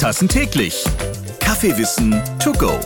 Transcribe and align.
Tassen 0.00 0.28
täglich. 0.28 0.82
Kaffeewissen 1.40 2.22
to 2.42 2.52
go. 2.52 2.80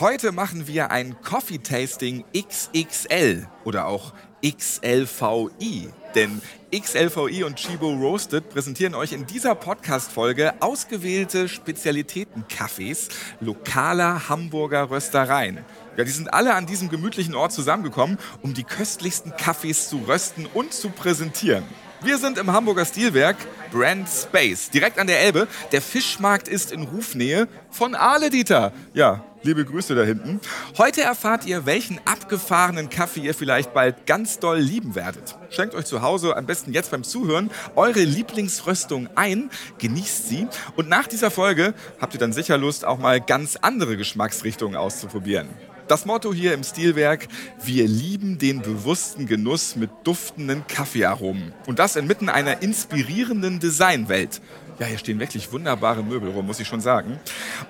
Heute 0.00 0.32
machen 0.32 0.66
wir 0.66 0.90
ein 0.90 1.14
Coffee 1.22 1.58
Tasting 1.58 2.24
XXL 2.36 3.46
oder 3.62 3.86
auch 3.86 4.12
XLVI. 4.44 5.90
Denn 6.16 6.42
XLVI 6.74 7.44
und 7.44 7.54
Chibo 7.54 7.92
Roasted 7.92 8.48
präsentieren 8.48 8.96
euch 8.96 9.12
in 9.12 9.26
dieser 9.26 9.54
Podcast-Folge 9.54 10.54
ausgewählte 10.58 11.48
Spezialitäten-Cafés 11.48 13.08
lokaler 13.38 14.28
Hamburger 14.28 14.90
Röstereien. 14.90 15.60
Ja, 15.96 16.02
die 16.02 16.10
sind 16.10 16.34
alle 16.34 16.54
an 16.54 16.66
diesem 16.66 16.88
gemütlichen 16.88 17.36
Ort 17.36 17.52
zusammengekommen, 17.52 18.18
um 18.42 18.52
die 18.52 18.64
köstlichsten 18.64 19.36
Kaffees 19.36 19.88
zu 19.88 19.98
rösten 20.08 20.46
und 20.46 20.72
zu 20.72 20.90
präsentieren. 20.90 21.62
Wir 22.02 22.16
sind 22.16 22.38
im 22.38 22.50
Hamburger 22.50 22.86
Stilwerk 22.86 23.36
Brand 23.70 24.08
Space, 24.08 24.70
direkt 24.70 24.98
an 24.98 25.06
der 25.06 25.20
Elbe. 25.20 25.46
Der 25.70 25.82
Fischmarkt 25.82 26.48
ist 26.48 26.72
in 26.72 26.84
Rufnähe 26.84 27.46
von 27.70 27.94
Aale 27.94 28.30
Dieter. 28.30 28.72
Ja, 28.94 29.22
liebe 29.42 29.66
Grüße 29.66 29.94
da 29.94 30.02
hinten. 30.02 30.40
Heute 30.78 31.02
erfahrt 31.02 31.44
ihr, 31.44 31.66
welchen 31.66 32.00
abgefahrenen 32.06 32.88
Kaffee 32.88 33.20
ihr 33.20 33.34
vielleicht 33.34 33.74
bald 33.74 34.06
ganz 34.06 34.38
doll 34.38 34.58
lieben 34.58 34.94
werdet. 34.94 35.36
Schenkt 35.50 35.74
euch 35.74 35.84
zu 35.84 36.00
Hause 36.00 36.36
am 36.38 36.46
besten 36.46 36.72
jetzt 36.72 36.90
beim 36.90 37.04
Zuhören 37.04 37.50
eure 37.76 38.00
Lieblingsröstung 38.00 39.10
ein, 39.14 39.50
genießt 39.78 40.26
sie 40.26 40.48
und 40.76 40.88
nach 40.88 41.06
dieser 41.06 41.30
Folge 41.30 41.74
habt 42.00 42.14
ihr 42.14 42.20
dann 42.20 42.32
sicher 42.32 42.56
Lust, 42.56 42.86
auch 42.86 42.98
mal 42.98 43.20
ganz 43.20 43.56
andere 43.56 43.98
Geschmacksrichtungen 43.98 44.76
auszuprobieren. 44.76 45.48
Das 45.90 46.06
Motto 46.06 46.32
hier 46.32 46.54
im 46.54 46.62
Stilwerk, 46.62 47.26
wir 47.64 47.88
lieben 47.88 48.38
den 48.38 48.62
bewussten 48.62 49.26
Genuss 49.26 49.74
mit 49.74 49.90
duftenden 50.04 50.64
Kaffeearomen. 50.68 51.52
Und 51.66 51.80
das 51.80 51.96
inmitten 51.96 52.28
einer 52.28 52.62
inspirierenden 52.62 53.58
Designwelt. 53.58 54.40
Ja, 54.78 54.86
hier 54.86 54.98
stehen 54.98 55.18
wirklich 55.18 55.50
wunderbare 55.50 56.04
Möbel 56.04 56.30
rum, 56.30 56.46
muss 56.46 56.60
ich 56.60 56.68
schon 56.68 56.80
sagen. 56.80 57.18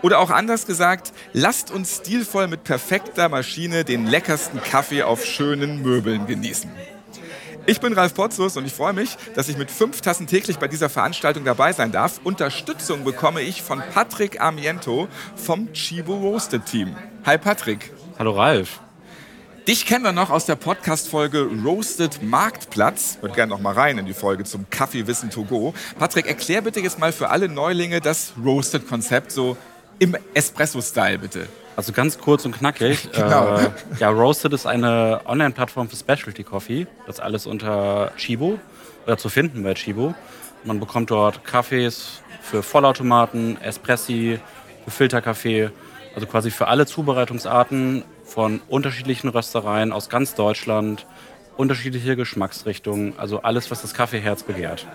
Oder 0.03 0.19
auch 0.19 0.29
anders 0.29 0.67
gesagt, 0.67 1.15
lasst 1.33 1.71
uns 1.71 1.97
stilvoll 1.97 2.47
mit 2.47 2.63
perfekter 2.63 3.31
Maschine 3.31 3.85
den 3.85 4.07
leckersten 4.07 4.61
Kaffee 4.61 5.03
auf 5.03 5.25
schönen 5.25 5.81
Möbeln 5.81 6.27
genießen. 6.27 6.69
Ich 7.65 7.81
bin 7.81 7.95
Ralf 7.95 8.13
Potzus 8.13 8.59
und 8.59 8.67
ich 8.67 8.75
freue 8.75 8.93
mich, 8.93 9.17
dass 9.35 9.49
ich 9.49 9.57
mit 9.57 9.71
fünf 9.71 10.03
Tassen 10.03 10.27
täglich 10.27 10.59
bei 10.59 10.69
dieser 10.69 10.91
Veranstaltung 10.91 11.47
dabei 11.47 11.73
sein 11.73 11.91
darf. 11.91 12.21
Unterstützung 12.23 13.03
bekomme 13.03 13.41
ich 13.41 13.63
von 13.63 13.83
Patrick 13.95 14.43
Amiento 14.43 15.09
vom 15.37 15.73
Chibo 15.73 16.17
Roasted 16.17 16.67
Team. 16.67 16.95
Hi 17.25 17.39
Patrick. 17.39 17.91
Hallo 18.21 18.33
Ralf. 18.33 18.81
Dich 19.67 19.87
kennen 19.87 20.05
wir 20.05 20.13
noch 20.13 20.29
aus 20.29 20.45
der 20.45 20.55
Podcast-Folge 20.55 21.49
Roasted 21.65 22.23
Marktplatz. 22.23 23.17
Hört 23.23 23.35
gerne 23.35 23.49
noch 23.49 23.63
mal 23.63 23.73
rein 23.73 23.97
in 23.97 24.05
die 24.05 24.13
Folge 24.13 24.45
zum 24.45 24.69
Kaffeewissen 24.69 25.31
to 25.31 25.43
go. 25.45 25.73
Patrick, 25.99 26.27
erklär 26.27 26.61
bitte 26.61 26.81
jetzt 26.81 26.99
mal 26.99 27.13
für 27.13 27.31
alle 27.31 27.49
Neulinge 27.49 28.03
das 28.03 28.35
Roasted-Konzept 28.45 29.33
so 29.33 29.57
im 29.99 30.19
Espresso-Style, 30.35 31.19
bitte. 31.19 31.49
Also 31.77 31.95
ganz 31.95 32.19
kurz 32.19 32.45
und 32.45 32.59
knackig. 32.59 33.09
Genau. 33.15 33.57
Äh, 33.57 33.71
ja, 33.99 34.11
Roasted 34.11 34.53
ist 34.53 34.67
eine 34.67 35.23
Online-Plattform 35.25 35.89
für 35.89 35.97
Specialty 35.97 36.45
Coffee. 36.45 36.87
Das 37.07 37.21
alles 37.21 37.47
unter 37.47 38.13
Chibo 38.19 38.59
oder 39.07 39.17
zu 39.17 39.31
finden 39.31 39.63
bei 39.63 39.73
Chibo. 39.73 40.15
Man 40.65 40.79
bekommt 40.79 41.11
dort 41.11 41.43
Kaffees 41.47 42.21
für 42.43 42.63
Vollautomaten, 42.63 43.59
Espressi, 43.63 44.39
für 44.85 44.91
Filterkaffee 44.91 45.71
also 46.15 46.27
quasi 46.27 46.51
für 46.51 46.69
alle 46.69 46.87
Zubereitungsarten 46.87 48.05
von 48.25 48.61
unterschiedlichen 48.69 49.29
Röstereien 49.29 49.93
aus 49.93 50.09
ganz 50.09 50.35
Deutschland, 50.35 51.07
unterschiedliche 51.57 52.17
Geschmacksrichtungen, 52.17 53.15
also 53.19 53.43
alles, 53.43 53.71
was 53.71 53.83
das 53.83 53.95
Kaffeeherz 53.95 54.43
begehrt. 54.43 54.87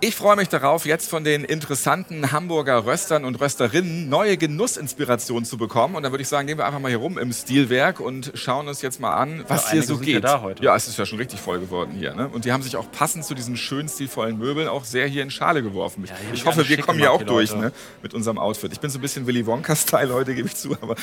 Ich 0.00 0.16
freue 0.16 0.36
mich 0.36 0.50
darauf, 0.50 0.84
jetzt 0.84 1.08
von 1.08 1.24
den 1.24 1.44
interessanten 1.44 2.30
Hamburger 2.30 2.84
Röstern 2.84 3.24
und 3.24 3.40
Rösterinnen 3.40 4.10
neue 4.10 4.36
Genussinspirationen 4.36 5.46
zu 5.46 5.56
bekommen. 5.56 5.94
Und 5.94 6.02
dann 6.02 6.12
würde 6.12 6.20
ich 6.20 6.28
sagen, 6.28 6.46
gehen 6.46 6.58
wir 6.58 6.66
einfach 6.66 6.80
mal 6.80 6.88
hier 6.88 6.98
rum 6.98 7.16
im 7.16 7.32
Stilwerk 7.32 8.00
und 8.00 8.30
schauen 8.34 8.68
uns 8.68 8.82
jetzt 8.82 9.00
mal 9.00 9.14
an, 9.14 9.44
was 9.48 9.66
Ja, 9.66 9.70
hier 9.72 9.82
so 9.82 9.96
geht. 9.96 10.22
ja. 10.24 10.50
Ja, 10.60 10.76
es 10.76 10.88
ist 10.88 10.98
ja 10.98 11.06
schon 11.06 11.18
richtig 11.18 11.40
voll 11.40 11.58
geworden 11.58 11.92
hier. 11.96 12.12
Ne? 12.14 12.28
Und 12.28 12.44
die 12.44 12.52
haben 12.52 12.62
sich 12.62 12.76
auch 12.76 12.90
passend 12.92 13.24
zu 13.24 13.34
diesen 13.34 13.56
schönen, 13.56 13.88
stilvollen 13.88 14.36
Möbeln 14.36 14.68
auch 14.68 14.84
sehr 14.84 15.06
hier 15.06 15.22
in 15.22 15.30
Schale 15.30 15.62
geworfen. 15.62 16.04
Ich, 16.04 16.10
Ja, 16.10 16.16
ich 16.34 16.44
hoffe, 16.44 16.68
wir 16.68 16.78
kommen 16.82 16.98
hier 16.98 17.10
auch 17.12 17.22
durch 17.22 17.54
ne? 17.54 17.72
mit 18.02 18.12
unserem 18.12 18.36
Outfit. 18.36 18.72
Ich 18.74 18.80
bin 18.80 18.90
so 18.90 18.98
ein 18.98 19.02
bisschen 19.02 19.26
Willy 19.26 19.46
Wonka-Style 19.46 20.12
heute, 20.12 20.34
gebe 20.34 20.48
ich 20.48 20.56
zu. 20.56 20.76
Aber 20.82 20.96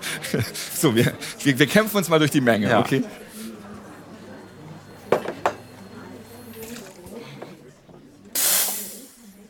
so, 0.74 0.94
wir, 0.96 1.12
wir, 1.42 1.58
wir 1.58 1.66
kämpfen 1.66 1.98
uns 1.98 2.08
mal 2.08 2.18
durch 2.18 2.30
die 2.30 2.40
Menge, 2.40 2.78
okay? 2.78 3.02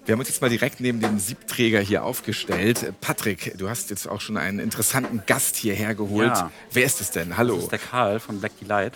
Wir 0.04 0.14
haben 0.14 0.18
uns 0.18 0.28
jetzt 0.28 0.40
mal 0.42 0.50
direkt 0.50 0.80
neben 0.80 1.00
dem 1.00 1.20
Siebträger 1.20 1.78
hier 1.78 2.02
aufgestellt. 2.02 2.92
Patrick, 3.00 3.56
du 3.56 3.68
hast 3.68 3.90
jetzt 3.90 4.08
auch 4.08 4.20
schon 4.20 4.36
einen 4.36 4.58
interessanten 4.58 5.22
Gast 5.26 5.54
hierher 5.54 5.94
geholt. 5.94 6.26
Ja. 6.34 6.50
Wer 6.72 6.84
ist 6.84 7.00
es 7.00 7.12
denn? 7.12 7.36
Hallo. 7.36 7.54
Das 7.54 7.64
ist 7.64 7.72
der 7.72 7.78
Karl 7.78 8.18
von 8.18 8.40
Black 8.40 8.58
Delight. 8.58 8.94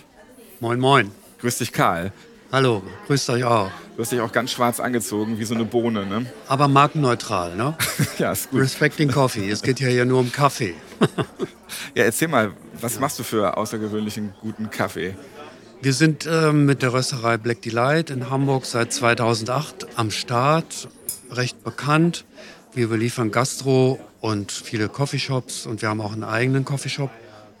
Moin, 0.59 0.79
moin. 0.79 1.11
Grüß 1.39 1.59
dich, 1.59 1.71
Karl. 1.71 2.11
Hallo, 2.51 2.83
grüßt 3.07 3.29
euch 3.29 3.45
auch. 3.45 3.71
Du 3.95 4.01
hast 4.01 4.11
dich 4.11 4.19
auch 4.19 4.31
ganz 4.33 4.51
schwarz 4.51 4.81
angezogen, 4.81 5.39
wie 5.39 5.45
so 5.45 5.53
eine 5.55 5.63
Bohne, 5.65 6.05
ne? 6.05 6.25
Aber 6.47 6.67
markenneutral, 6.67 7.55
ne? 7.55 7.77
Ja, 8.17 8.33
ist 8.33 8.49
gut. 8.51 8.61
Respecting 8.61 9.09
Coffee. 9.09 9.49
Es 9.49 9.61
geht 9.61 9.79
ja 9.79 9.87
hier 9.87 10.05
nur 10.05 10.19
um 10.19 10.31
Kaffee. 10.31 10.75
Ja, 11.95 12.03
erzähl 12.03 12.27
mal, 12.27 12.51
was 12.81 12.99
machst 12.99 13.17
du 13.19 13.23
für 13.23 13.55
außergewöhnlichen 13.55 14.33
guten 14.41 14.69
Kaffee? 14.69 15.15
Wir 15.79 15.93
sind 15.93 16.27
ähm, 16.29 16.65
mit 16.65 16.81
der 16.81 16.91
Rösterei 16.91 17.37
Black 17.37 17.61
Delight 17.61 18.09
in 18.09 18.31
Hamburg 18.31 18.65
seit 18.65 18.91
2008 18.91 19.87
am 19.95 20.09
Start, 20.09 20.89
recht 21.29 21.63
bekannt. 21.63 22.25
Wir 22.73 22.87
beliefern 22.87 23.29
Gastro 23.31 23.99
und 24.19 24.51
viele 24.51 24.89
Coffeeshops 24.89 25.67
und 25.67 25.83
wir 25.83 25.89
haben 25.89 26.01
auch 26.01 26.13
einen 26.13 26.23
eigenen 26.23 26.65
Coffeeshop. 26.65 27.11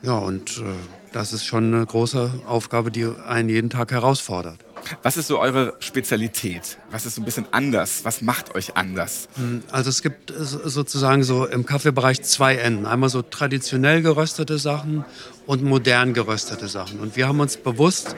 Ja, 0.03 0.17
und 0.17 0.59
äh, 0.59 0.63
das 1.11 1.33
ist 1.33 1.45
schon 1.45 1.73
eine 1.73 1.85
große 1.85 2.31
Aufgabe, 2.45 2.91
die 2.91 3.05
einen 3.27 3.49
jeden 3.49 3.69
Tag 3.69 3.91
herausfordert. 3.91 4.59
Was 5.03 5.17
ist 5.17 5.27
so 5.27 5.39
eure 5.39 5.73
Spezialität? 5.79 6.77
Was 6.91 7.05
ist 7.05 7.15
so 7.15 7.21
ein 7.21 7.25
bisschen 7.25 7.47
anders? 7.51 8.05
Was 8.05 8.21
macht 8.21 8.55
euch 8.55 8.77
anders? 8.77 9.27
Also 9.71 9.89
es 9.89 10.01
gibt 10.01 10.31
so- 10.37 10.69
sozusagen 10.69 11.23
so 11.23 11.45
im 11.45 11.65
Kaffeebereich 11.65 12.21
zwei 12.21 12.55
Enden. 12.55 12.85
Einmal 12.85 13.09
so 13.09 13.21
traditionell 13.21 14.01
geröstete 14.01 14.59
Sachen 14.59 15.03
und 15.45 15.63
modern 15.63 16.13
geröstete 16.13 16.67
Sachen. 16.67 16.99
Und 16.99 17.15
wir 17.17 17.27
haben 17.27 17.39
uns 17.39 17.57
bewusst 17.57 18.15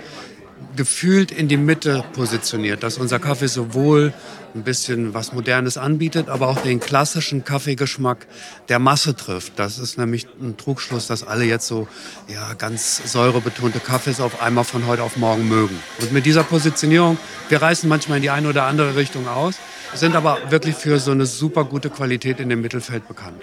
gefühlt 0.76 1.32
in 1.32 1.48
die 1.48 1.58
Mitte 1.58 2.04
positioniert, 2.14 2.84
dass 2.84 2.98
unser 2.98 3.20
Kaffee 3.20 3.48
sowohl 3.48 4.14
ein 4.56 4.64
bisschen 4.64 5.14
was 5.14 5.34
Modernes 5.34 5.78
anbietet, 5.78 6.30
aber 6.30 6.48
auch 6.48 6.62
den 6.62 6.80
klassischen 6.80 7.44
Kaffeegeschmack 7.44 8.28
der 8.68 8.80
Masse 8.80 9.16
trifft. 9.16 9.54
Das 9.58 9.78
ist 9.78 9.98
nämlich 9.98 10.28
ein 10.42 10.58
Trugschluss, 10.58 11.08
dass 11.08 11.24
alle 11.24 11.46
jetzt 11.46 11.68
so 11.68 11.88
ja, 12.28 12.54
ganz 12.54 13.12
säurebetonte 13.12 13.80
Kaffees 13.80 14.20
auf 14.20 14.42
einmal 14.42 14.64
von 14.64 14.88
heute 14.88 15.04
auf 15.04 15.18
morgen 15.18 15.48
mögen. 15.48 15.78
Und 16.02 16.12
mit 16.12 16.26
dieser 16.26 16.44
Positionierung, 16.44 17.18
wir 17.50 17.62
reißen 17.62 17.88
manchmal 17.88 18.18
in 18.18 18.24
die 18.24 18.30
eine 18.30 18.50
oder 18.50 18.64
andere 18.64 18.96
Richtung 18.96 19.28
aus, 19.28 19.56
sind 19.94 20.16
aber 20.16 20.38
wirklich 20.50 20.76
für 20.76 21.00
so 21.00 21.12
eine 21.12 21.26
super 21.26 21.66
gute 21.66 21.90
Qualität 21.90 22.40
in 22.40 22.50
dem 22.50 22.62
Mittelfeld 22.62 23.08
bekannt. 23.08 23.42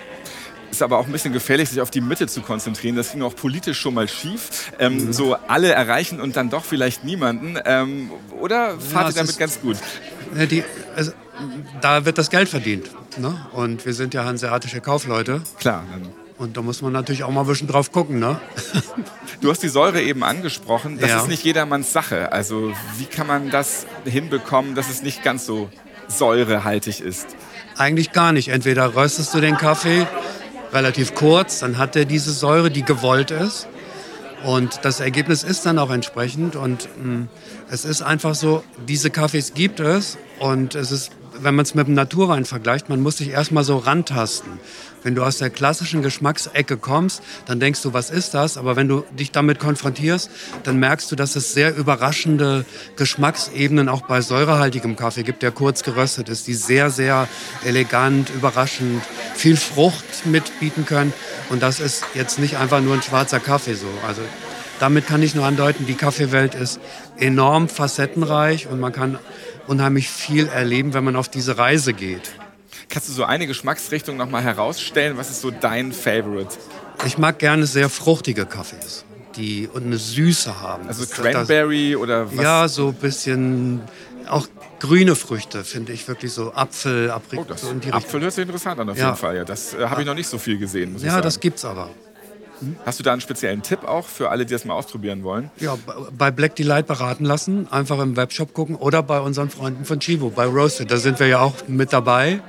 Ist 0.76 0.82
aber 0.82 0.98
auch 0.98 1.06
ein 1.06 1.12
bisschen 1.12 1.32
gefährlich, 1.32 1.70
sich 1.70 1.80
auf 1.80 1.90
die 1.90 2.02
Mitte 2.02 2.26
zu 2.26 2.42
konzentrieren. 2.42 2.96
Das 2.96 3.12
ging 3.12 3.22
auch 3.22 3.34
politisch 3.34 3.80
schon 3.80 3.94
mal 3.94 4.06
schief. 4.08 4.70
Ähm, 4.78 5.10
So 5.10 5.34
alle 5.48 5.72
erreichen 5.72 6.20
und 6.20 6.36
dann 6.36 6.50
doch 6.50 6.66
vielleicht 6.66 7.02
niemanden. 7.02 7.58
Ähm, 7.64 8.10
oder 8.38 8.78
fahrt 8.78 9.04
Ja, 9.04 9.08
ihr 9.08 9.14
damit 9.14 9.30
ist- 9.30 9.38
ganz 9.38 9.58
gut? 9.62 9.78
Die, 10.50 10.62
also, 10.94 11.12
da 11.80 12.04
wird 12.04 12.18
das 12.18 12.28
Geld 12.28 12.50
verdient. 12.50 12.90
Ne? 13.16 13.40
Und 13.54 13.86
wir 13.86 13.94
sind 13.94 14.12
ja 14.12 14.26
hanseatische 14.26 14.82
Kaufleute. 14.82 15.40
Klar. 15.58 15.82
Und 16.36 16.58
da 16.58 16.60
muss 16.60 16.82
man 16.82 16.92
natürlich 16.92 17.24
auch 17.24 17.30
mal 17.30 17.40
ein 17.40 17.46
bisschen 17.46 17.68
drauf 17.68 17.90
gucken. 17.90 18.18
Ne? 18.18 18.38
Du 19.40 19.50
hast 19.50 19.62
die 19.62 19.68
Säure 19.68 20.02
eben 20.02 20.22
angesprochen. 20.24 20.98
Das 20.98 21.08
Ja. 21.10 21.20
ist 21.22 21.28
nicht 21.28 21.42
jedermanns 21.44 21.92
Sache. 21.92 22.32
Also 22.32 22.72
wie 22.98 23.04
kann 23.06 23.26
man 23.26 23.48
das 23.50 23.86
hinbekommen, 24.04 24.74
dass 24.74 24.90
es 24.90 25.02
nicht 25.02 25.22
ganz 25.22 25.46
so 25.46 25.70
säurehaltig 26.08 27.00
ist? 27.00 27.26
Eigentlich 27.76 28.12
gar 28.12 28.32
nicht. 28.32 28.48
Entweder 28.48 28.94
röstest 28.96 29.34
du 29.34 29.40
den 29.40 29.56
Kaffee 29.58 30.06
relativ 30.72 31.14
kurz, 31.14 31.60
dann 31.60 31.78
hat 31.78 31.96
er 31.96 32.04
diese 32.04 32.32
Säure, 32.32 32.70
die 32.70 32.82
gewollt 32.82 33.30
ist. 33.30 33.68
Und 34.44 34.80
das 34.82 35.00
Ergebnis 35.00 35.42
ist 35.42 35.66
dann 35.66 35.78
auch 35.78 35.90
entsprechend. 35.90 36.56
Und 36.56 36.88
mh, 37.02 37.26
es 37.70 37.84
ist 37.84 38.02
einfach 38.02 38.34
so, 38.34 38.62
diese 38.86 39.10
Kaffees 39.10 39.54
gibt 39.54 39.80
es. 39.80 40.18
Und 40.38 40.74
es 40.74 40.92
ist, 40.92 41.10
wenn 41.40 41.54
man 41.54 41.64
es 41.64 41.74
mit 41.74 41.86
dem 41.86 41.94
Naturwein 41.94 42.44
vergleicht, 42.44 42.88
man 42.88 43.02
muss 43.02 43.18
sich 43.18 43.30
erstmal 43.30 43.64
so 43.64 43.78
rantasten. 43.78 44.58
Wenn 45.02 45.14
du 45.14 45.22
aus 45.22 45.38
der 45.38 45.50
klassischen 45.50 46.02
Geschmacksecke 46.02 46.76
kommst, 46.76 47.22
dann 47.46 47.60
denkst 47.60 47.82
du, 47.82 47.92
was 47.92 48.10
ist 48.10 48.34
das? 48.34 48.56
Aber 48.56 48.74
wenn 48.74 48.88
du 48.88 49.04
dich 49.18 49.30
damit 49.30 49.58
konfrontierst, 49.58 50.30
dann 50.64 50.78
merkst 50.78 51.10
du, 51.12 51.16
dass 51.16 51.36
es 51.36 51.52
sehr 51.52 51.76
überraschende 51.76 52.64
Geschmacksebenen 52.96 53.88
auch 53.88 54.02
bei 54.02 54.20
säurehaltigem 54.20 54.96
Kaffee 54.96 55.22
gibt, 55.22 55.42
der 55.42 55.52
kurz 55.52 55.82
geröstet 55.82 56.28
ist, 56.28 56.46
die 56.48 56.54
sehr, 56.54 56.90
sehr 56.90 57.28
elegant, 57.64 58.30
überraschend 58.30 59.02
viel 59.34 59.56
Frucht 59.56 60.26
mitbieten 60.26 60.86
können. 60.86 61.12
Und 61.50 61.62
das 61.62 61.78
ist 61.78 62.04
jetzt 62.14 62.38
nicht 62.38 62.56
einfach 62.56 62.80
nur 62.80 62.94
ein 62.94 63.02
schwarzer 63.02 63.38
Kaffee 63.38 63.74
so. 63.74 63.86
Also 64.06 64.22
damit 64.80 65.06
kann 65.06 65.22
ich 65.22 65.34
nur 65.34 65.46
andeuten, 65.46 65.86
die 65.86 65.94
Kaffeewelt 65.94 66.54
ist 66.54 66.80
enorm 67.16 67.68
facettenreich 67.68 68.66
und 68.66 68.78
man 68.80 68.92
kann 68.92 69.18
unheimlich 69.68 70.08
viel 70.08 70.48
erleben, 70.48 70.94
wenn 70.94 71.04
man 71.04 71.16
auf 71.16 71.28
diese 71.28 71.58
Reise 71.58 71.92
geht. 71.92 72.32
Kannst 72.88 73.08
du 73.08 73.12
so 73.12 73.24
eine 73.24 73.46
Geschmacksrichtung 73.46 74.16
nochmal 74.16 74.42
herausstellen? 74.42 75.16
Was 75.16 75.30
ist 75.30 75.40
so 75.40 75.50
dein 75.50 75.92
Favorite? 75.92 76.50
Ich 77.04 77.18
mag 77.18 77.38
gerne 77.38 77.66
sehr 77.66 77.88
fruchtige 77.88 78.46
Kaffees, 78.46 79.04
die 79.36 79.68
und 79.72 79.84
eine 79.84 79.98
Süße 79.98 80.60
haben. 80.60 80.86
Also 80.88 81.04
Das- 81.04 81.10
Cranberry 81.12 81.96
oder 81.96 82.30
was? 82.32 82.42
Ja, 82.42 82.68
so 82.68 82.88
ein 82.88 82.94
bisschen 82.94 83.82
auch 84.28 84.46
grüne 84.80 85.14
Früchte 85.14 85.62
finde 85.64 85.92
ich 85.92 86.06
wirklich 86.08 86.32
so 86.32 86.52
Apfel, 86.52 87.08
Oh, 87.10 87.14
Aprikot 87.16 87.44
das 87.48 87.64
und 87.64 87.84
die 87.84 87.92
Apfel 87.92 88.20
hört 88.20 88.32
sich 88.32 88.42
interessant 88.42 88.80
an 88.80 88.90
auf 88.90 88.96
Ja. 88.98 89.06
jeden 89.06 89.16
Fall. 89.16 89.36
Ja, 89.36 89.44
das 89.44 89.74
äh, 89.74 89.86
habe 89.86 90.00
ich 90.02 90.06
noch 90.06 90.14
nicht 90.14 90.28
so 90.28 90.38
viel 90.38 90.58
gesehen, 90.58 90.92
muss 90.92 91.02
ich 91.02 91.08
Ja, 91.08 91.20
das 91.20 91.38
gibt's 91.40 91.64
aber. 91.64 91.90
Hast 92.84 92.98
du 92.98 93.02
da 93.02 93.12
einen 93.12 93.20
speziellen 93.20 93.62
Tipp 93.62 93.84
auch 93.84 94.06
für 94.06 94.30
alle, 94.30 94.46
die 94.46 94.52
das 94.52 94.64
mal 94.64 94.74
ausprobieren 94.74 95.22
wollen? 95.22 95.50
Ja, 95.58 95.76
bei 96.16 96.30
Black 96.30 96.56
Delight 96.56 96.86
beraten 96.86 97.24
lassen, 97.24 97.70
einfach 97.70 97.98
im 97.98 98.16
Webshop 98.16 98.54
gucken 98.54 98.76
oder 98.76 99.02
bei 99.02 99.20
unseren 99.20 99.50
Freunden 99.50 99.84
von 99.84 100.00
Chivo, 100.00 100.30
bei 100.30 100.46
Roasted. 100.46 100.90
Da 100.90 100.96
sind 100.96 101.20
wir 101.20 101.26
ja 101.26 101.40
auch 101.40 101.54
mit 101.68 101.92
dabei. 101.92 102.40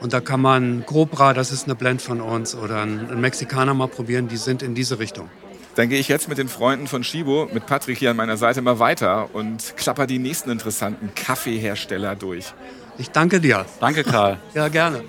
Und 0.00 0.12
da 0.12 0.20
kann 0.20 0.40
man 0.40 0.84
Cobra, 0.84 1.32
das 1.32 1.50
ist 1.50 1.64
eine 1.64 1.74
Blend 1.74 2.02
von 2.02 2.20
uns, 2.20 2.54
oder 2.54 2.82
einen 2.82 3.20
Mexikaner 3.20 3.72
mal 3.72 3.88
probieren, 3.88 4.28
die 4.28 4.36
sind 4.36 4.62
in 4.62 4.74
diese 4.74 4.98
Richtung. 4.98 5.30
Dann 5.76 5.88
gehe 5.88 5.98
ich 5.98 6.08
jetzt 6.08 6.28
mit 6.28 6.38
den 6.38 6.48
Freunden 6.48 6.86
von 6.86 7.02
Shibo, 7.02 7.48
mit 7.52 7.66
Patrick 7.66 7.98
hier 7.98 8.10
an 8.10 8.16
meiner 8.16 8.36
Seite 8.36 8.62
mal 8.62 8.78
weiter 8.78 9.34
und 9.34 9.76
klapper 9.76 10.06
die 10.06 10.18
nächsten 10.18 10.50
interessanten 10.50 11.14
Kaffeehersteller 11.14 12.14
durch. 12.14 12.52
Ich 12.98 13.10
danke 13.10 13.40
dir. 13.40 13.64
Danke, 13.80 14.04
Karl. 14.04 14.38
Ja, 14.54 14.68
gerne. 14.68 15.02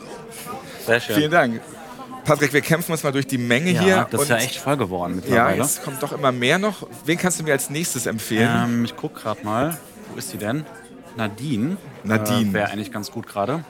Sehr 0.86 1.00
schön. 1.00 1.16
Vielen 1.16 1.32
Dank. 1.32 1.62
Patrick, 2.26 2.54
wir 2.54 2.62
kämpfen 2.62 2.92
uns 2.92 3.04
mal 3.04 3.12
durch 3.12 3.28
die 3.28 3.38
Menge 3.38 3.72
ja, 3.72 3.82
hier. 3.82 4.08
das 4.10 4.24
ist 4.24 4.30
ja 4.30 4.38
echt 4.38 4.58
voll 4.58 4.78
geworden 4.78 5.14
Ja, 5.14 5.22
mittlerweile. 5.22 5.58
jetzt 5.62 5.84
kommt 5.84 6.02
doch 6.02 6.12
immer 6.12 6.32
mehr 6.32 6.58
noch. 6.60 6.88
Wen 7.06 7.18
kannst 7.18 7.40
du 7.40 7.44
mir 7.44 7.54
als 7.54 7.70
nächstes 7.70 8.06
empfehlen? 8.08 8.50
ähm, 8.66 8.86
ich 8.86 8.96
guck 8.96 9.16
gerade 9.16 9.44
mal. 9.46 9.78
Wo 10.12 10.18
ist 10.18 10.32
sie 10.32 10.38
denn? 10.38 10.66
Nadine. 11.16 11.78
Nadine. 12.04 12.50
Äh, 12.50 12.54
Wäre 12.54 12.70
eigentlich 12.72 12.92
ganz 12.92 13.12
gut 13.12 13.28
gerade. 13.28 13.64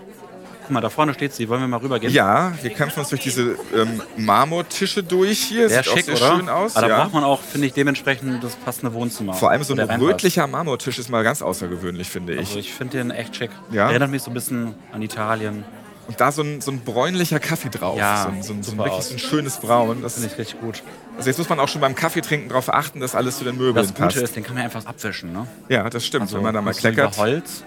Guck 0.64 0.72
mal, 0.72 0.82
da 0.82 0.90
vorne 0.90 1.14
steht 1.14 1.32
sie. 1.34 1.48
Wollen 1.48 1.62
wir 1.62 1.68
mal 1.68 1.78
rübergehen? 1.78 2.12
Ja, 2.12 2.54
wir 2.62 2.72
kämpfen 2.72 3.00
uns 3.00 3.10
durch 3.10 3.22
diese 3.22 3.56
ähm, 3.76 4.02
Marmortische 4.18 5.04
durch 5.04 5.40
hier. 5.44 5.70
Sehr 5.70 5.84
Sieht 5.84 5.94
schick, 5.94 6.14
auch 6.14 6.18
sehr 6.18 6.28
oder? 6.28 6.40
schön 6.40 6.50
aus. 6.50 6.76
Aber 6.76 6.88
da 6.88 6.98
ja. 6.98 7.04
braucht 7.04 7.14
man 7.14 7.24
auch, 7.24 7.42
finde 7.42 7.68
ich, 7.68 7.74
dementsprechend 7.74 8.44
das 8.44 8.56
passende 8.56 8.94
Wohnzimmer. 8.94 9.34
Vor 9.36 9.52
allem 9.52 9.62
so 9.64 9.76
ein 9.76 9.80
rötlicher 10.02 10.48
Marmortisch 10.48 10.98
ist 10.98 11.10
mal 11.10 11.24
ganz 11.24 11.44
außergewöhnlich, 11.44 12.10
finde 12.10 12.34
ich. 12.34 12.40
Also 12.40 12.60
ich 12.60 12.74
finde 12.74 12.98
den 12.98 13.12
echt 13.12 13.36
schick. 13.36 13.52
Ja? 13.72 13.90
Erinnert 13.90 14.10
mich 14.10 14.24
so 14.24 14.32
ein 14.32 14.34
bisschen 14.34 14.74
an 14.92 15.04
Italien. 15.04 15.64
Und 16.08 16.22
da 16.22 16.32
so 16.32 16.44
ein, 16.44 16.62
so 16.62 16.70
ein 16.72 16.82
bräunlicher 16.82 17.40
Kaffee 17.40 17.70
drauf. 17.70 17.98
Ja, 17.98 18.24
so 18.24 18.30
ein, 18.30 18.44
so 18.44 18.54
ein, 18.54 18.64
so 18.64 18.72
ein 18.74 18.78
wirklich 18.78 18.94
aus. 18.94 19.08
so 19.10 19.16
ein 19.16 19.20
schönes 19.20 19.58
Braun. 19.58 20.02
Das 20.04 20.14
Finde 20.16 20.30
ich 20.32 20.38
richtig 20.38 20.60
gut. 20.62 20.84
also 21.18 21.30
jetzt 21.30 21.38
muss 21.40 21.50
man 21.50 21.60
auch 21.60 21.68
schon 21.68 21.82
beim 21.82 21.96
Kaffeetrinken 21.96 22.50
darauf 22.50 22.72
achten, 22.72 23.00
dass 23.00 23.16
alles 23.16 23.38
zu 23.40 23.44
den 23.44 23.56
Möbeln 23.58 23.76
Das 23.76 23.88
Gute 23.88 24.02
passt. 24.04 24.18
ist, 24.18 24.36
den 24.36 24.44
kann 24.44 24.54
man 24.56 24.64
einfach 24.66 24.86
abwischen. 24.86 25.34
Ne? 25.34 25.48
ja, 25.70 25.90
das 25.90 26.06
stimmt, 26.06 26.24
Also 26.24 26.38
wenn 26.38 26.44
man 26.44 26.54
da 26.54 26.62
mal 26.62 26.72
bisschen 26.72 26.94
kleckert. 26.94 27.16
über 27.16 27.24
Holz 27.24 27.64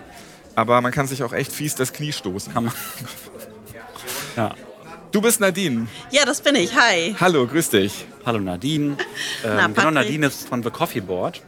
Aber 0.54 0.80
man 0.80 0.92
kann 0.92 1.06
sich 1.08 1.22
auch 1.24 1.32
echt 1.32 1.52
fies 1.52 1.74
das 1.74 1.92
Knie 1.92 2.12
stoßen. 2.12 2.52
kann 2.54 2.64
man. 2.66 2.74
ja. 4.36 4.54
Du 5.10 5.20
bist 5.22 5.40
Nadine. 5.40 5.86
Ja, 6.10 6.24
das 6.26 6.40
bin 6.42 6.54
ich. 6.54 6.76
Hi. 6.76 7.16
Hallo, 7.18 7.46
grüß 7.46 7.70
dich. 7.70 8.04
Hallo 8.26 8.38
Nadine. 8.40 8.96
Na, 9.42 9.48
Ähm, 9.50 9.56
genau, 9.56 9.68
Patrick. 9.74 9.94
Nadine 9.94 10.26
ist 10.26 10.46
von 10.48 10.62
The 10.62 10.70
Coffee 10.70 11.00
Board. 11.00 11.42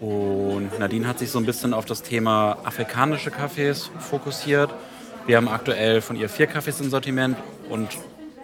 Und 0.00 0.78
Nadine 0.80 1.06
hat 1.06 1.18
sich 1.20 1.30
so 1.30 1.38
ein 1.38 1.44
bisschen 1.46 1.74
auf 1.74 1.84
das 1.84 2.02
Thema 2.02 2.56
afrikanische 2.64 3.30
Kaffees 3.30 3.90
fokussiert. 4.00 4.70
Wir 5.24 5.36
haben 5.36 5.48
aktuell 5.48 6.00
von 6.00 6.16
ihr 6.16 6.28
vier 6.28 6.48
Kaffees 6.48 6.80
im 6.80 6.90
Sortiment 6.90 7.36
und 7.68 7.88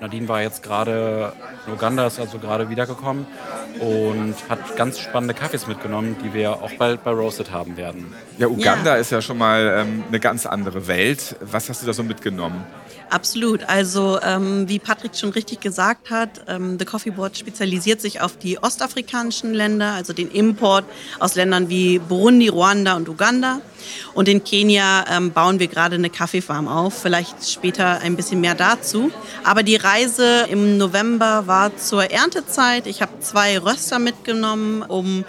Nadine 0.01 0.29
war 0.29 0.43
jetzt 0.43 0.63
gerade 0.63 1.33
in 1.67 1.73
Uganda, 1.73 2.07
ist 2.07 2.21
also 2.21 2.39
gerade 2.39 2.71
wiedergekommen 2.71 3.27
und 3.81 4.35
hat 4.49 4.77
ganz 4.77 4.99
spannende 4.99 5.35
Kaffees 5.35 5.67
mitgenommen, 5.67 6.17
die 6.25 6.33
wir 6.35 6.53
auch 6.53 6.71
bald 6.79 7.03
bei 7.05 7.11
Roasted 7.11 7.51
haben 7.51 7.77
werden. 7.77 8.15
Ja, 8.39 8.47
Uganda 8.49 8.95
Ja. 8.95 9.01
ist 9.01 9.11
ja 9.11 9.21
schon 9.21 9.39
mal 9.39 9.85
ähm, 9.87 10.05
eine 10.09 10.21
ganz 10.21 10.47
andere 10.47 10.87
Welt. 10.87 11.37
Was 11.41 11.69
hast 11.69 11.83
du 11.83 11.87
da 11.87 11.93
so 11.93 12.03
mitgenommen? 12.03 12.65
Absolut. 13.11 13.65
Also 13.69 14.21
ähm, 14.23 14.69
wie 14.69 14.79
Patrick 14.79 15.17
schon 15.17 15.31
richtig 15.31 15.61
gesagt 15.61 16.11
hat, 16.11 16.29
ähm, 16.47 16.79
The 16.79 16.85
Coffee 16.85 17.11
Board 17.11 17.39
spezialisiert 17.39 18.03
sich 18.03 18.21
auf 18.21 18.37
die 18.37 18.63
ostafrikanischen 18.63 19.55
Länder, 19.55 19.93
also 19.95 20.13
den 20.13 20.31
Import 20.31 20.85
aus 21.19 21.35
Ländern 21.35 21.71
wie 21.71 21.99
Burundi, 21.99 22.49
Ruanda 22.49 22.97
und 22.97 23.09
Uganda. 23.09 23.61
Und 24.13 24.29
in 24.29 24.45
Kenia 24.45 25.07
ähm, 25.11 25.33
bauen 25.33 25.59
wir 25.59 25.69
gerade 25.69 25.95
eine 25.95 26.11
Kaffeefarm 26.11 26.69
auf. 26.69 27.01
Vielleicht 27.01 27.49
später 27.51 28.01
ein 28.03 28.15
bisschen 28.17 28.41
mehr 28.43 28.55
dazu. 28.55 29.11
Aber 29.45 29.63
die 29.63 29.77
Reise 29.89 30.47
im 30.51 30.77
November 30.77 31.47
war 31.47 31.75
zur 31.79 32.11
Erntezeit. 32.11 32.87
Ich 32.87 33.01
habe 33.01 33.21
zwei 33.21 33.57
Röster 33.57 33.99
mitgenommen, 33.99 34.83
um 34.83 35.25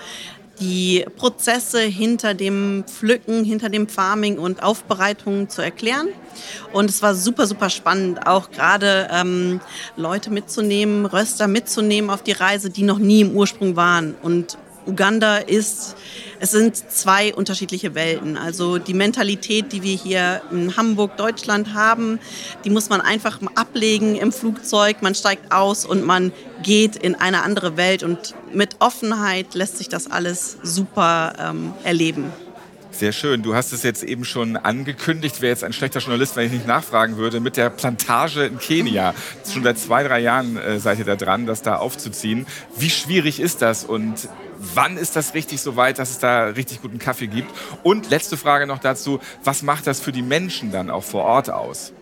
die 0.59 1.05
Prozesse 1.15 1.79
hinter 1.79 2.33
dem 2.33 2.83
Pflücken, 2.85 3.45
hinter 3.45 3.69
dem 3.69 3.87
Farming 3.87 4.37
und 4.37 4.61
Aufbereitung 4.61 5.47
zu 5.47 5.61
erklären. 5.61 6.09
Und 6.73 6.89
es 6.89 7.01
war 7.01 7.15
super, 7.15 7.47
super 7.47 7.69
spannend, 7.69 8.27
auch 8.27 8.51
gerade 8.51 9.07
ähm, 9.13 9.61
Leute 9.95 10.29
mitzunehmen, 10.29 11.05
Röster 11.05 11.47
mitzunehmen 11.47 12.09
auf 12.09 12.21
die 12.21 12.33
Reise, 12.33 12.69
die 12.69 12.83
noch 12.83 12.99
nie 12.99 13.21
im 13.21 13.37
Ursprung 13.37 13.77
waren. 13.77 14.15
Und 14.21 14.57
Uganda 14.89 15.37
ist, 15.37 15.95
es 16.39 16.51
sind 16.51 16.75
zwei 16.75 17.33
unterschiedliche 17.33 17.95
Welten. 17.95 18.37
Also 18.37 18.77
die 18.77 18.93
Mentalität, 18.93 19.71
die 19.71 19.83
wir 19.83 19.95
hier 19.95 20.41
in 20.51 20.75
Hamburg, 20.75 21.15
Deutschland 21.17 21.73
haben, 21.73 22.19
die 22.65 22.69
muss 22.69 22.89
man 22.89 23.01
einfach 23.01 23.39
ablegen 23.55 24.15
im 24.15 24.31
Flugzeug. 24.31 25.01
Man 25.01 25.15
steigt 25.15 25.51
aus 25.51 25.85
und 25.85 26.05
man 26.05 26.31
geht 26.63 26.95
in 26.95 27.15
eine 27.15 27.43
andere 27.43 27.77
Welt 27.77 28.03
und 28.03 28.35
mit 28.53 28.77
Offenheit 28.79 29.53
lässt 29.53 29.77
sich 29.77 29.89
das 29.89 30.09
alles 30.09 30.57
super 30.63 31.33
ähm, 31.39 31.73
erleben. 31.83 32.31
Sehr 32.91 33.11
schön. 33.13 33.43
Du 33.43 33.55
hast 33.55 33.71
es 33.71 33.83
jetzt 33.83 34.03
eben 34.03 34.25
schon 34.25 34.57
angekündigt. 34.57 35.41
Wäre 35.41 35.51
jetzt 35.51 35.63
ein 35.63 35.71
schlechter 35.71 35.99
Journalist, 35.99 36.35
wenn 36.35 36.47
ich 36.47 36.51
nicht 36.51 36.67
nachfragen 36.67 37.15
würde. 37.15 37.39
Mit 37.39 37.55
der 37.55 37.69
Plantage 37.69 38.45
in 38.45 38.57
Kenia. 38.57 39.13
Schon 39.49 39.63
seit 39.63 39.77
zwei, 39.77 40.03
drei 40.03 40.19
Jahren 40.19 40.57
äh, 40.57 40.79
seid 40.79 40.99
ihr 40.99 41.05
da 41.05 41.15
dran, 41.15 41.45
das 41.45 41.61
da 41.61 41.77
aufzuziehen. 41.77 42.45
Wie 42.77 42.89
schwierig 42.89 43.39
ist 43.39 43.61
das 43.61 43.85
und 43.85 44.27
wann 44.59 44.97
ist 44.97 45.15
das 45.15 45.33
richtig 45.33 45.61
so 45.61 45.75
weit, 45.75 45.99
dass 45.99 46.11
es 46.11 46.19
da 46.19 46.45
richtig 46.45 46.81
guten 46.81 46.99
Kaffee 46.99 47.27
gibt? 47.27 47.49
Und 47.83 48.09
letzte 48.09 48.37
Frage 48.37 48.67
noch 48.67 48.79
dazu. 48.79 49.19
Was 49.43 49.61
macht 49.63 49.87
das 49.87 49.99
für 49.99 50.11
die 50.11 50.21
Menschen 50.21 50.71
dann 50.71 50.89
auch 50.89 51.03
vor 51.03 51.23
Ort 51.23 51.49
aus? 51.49 51.93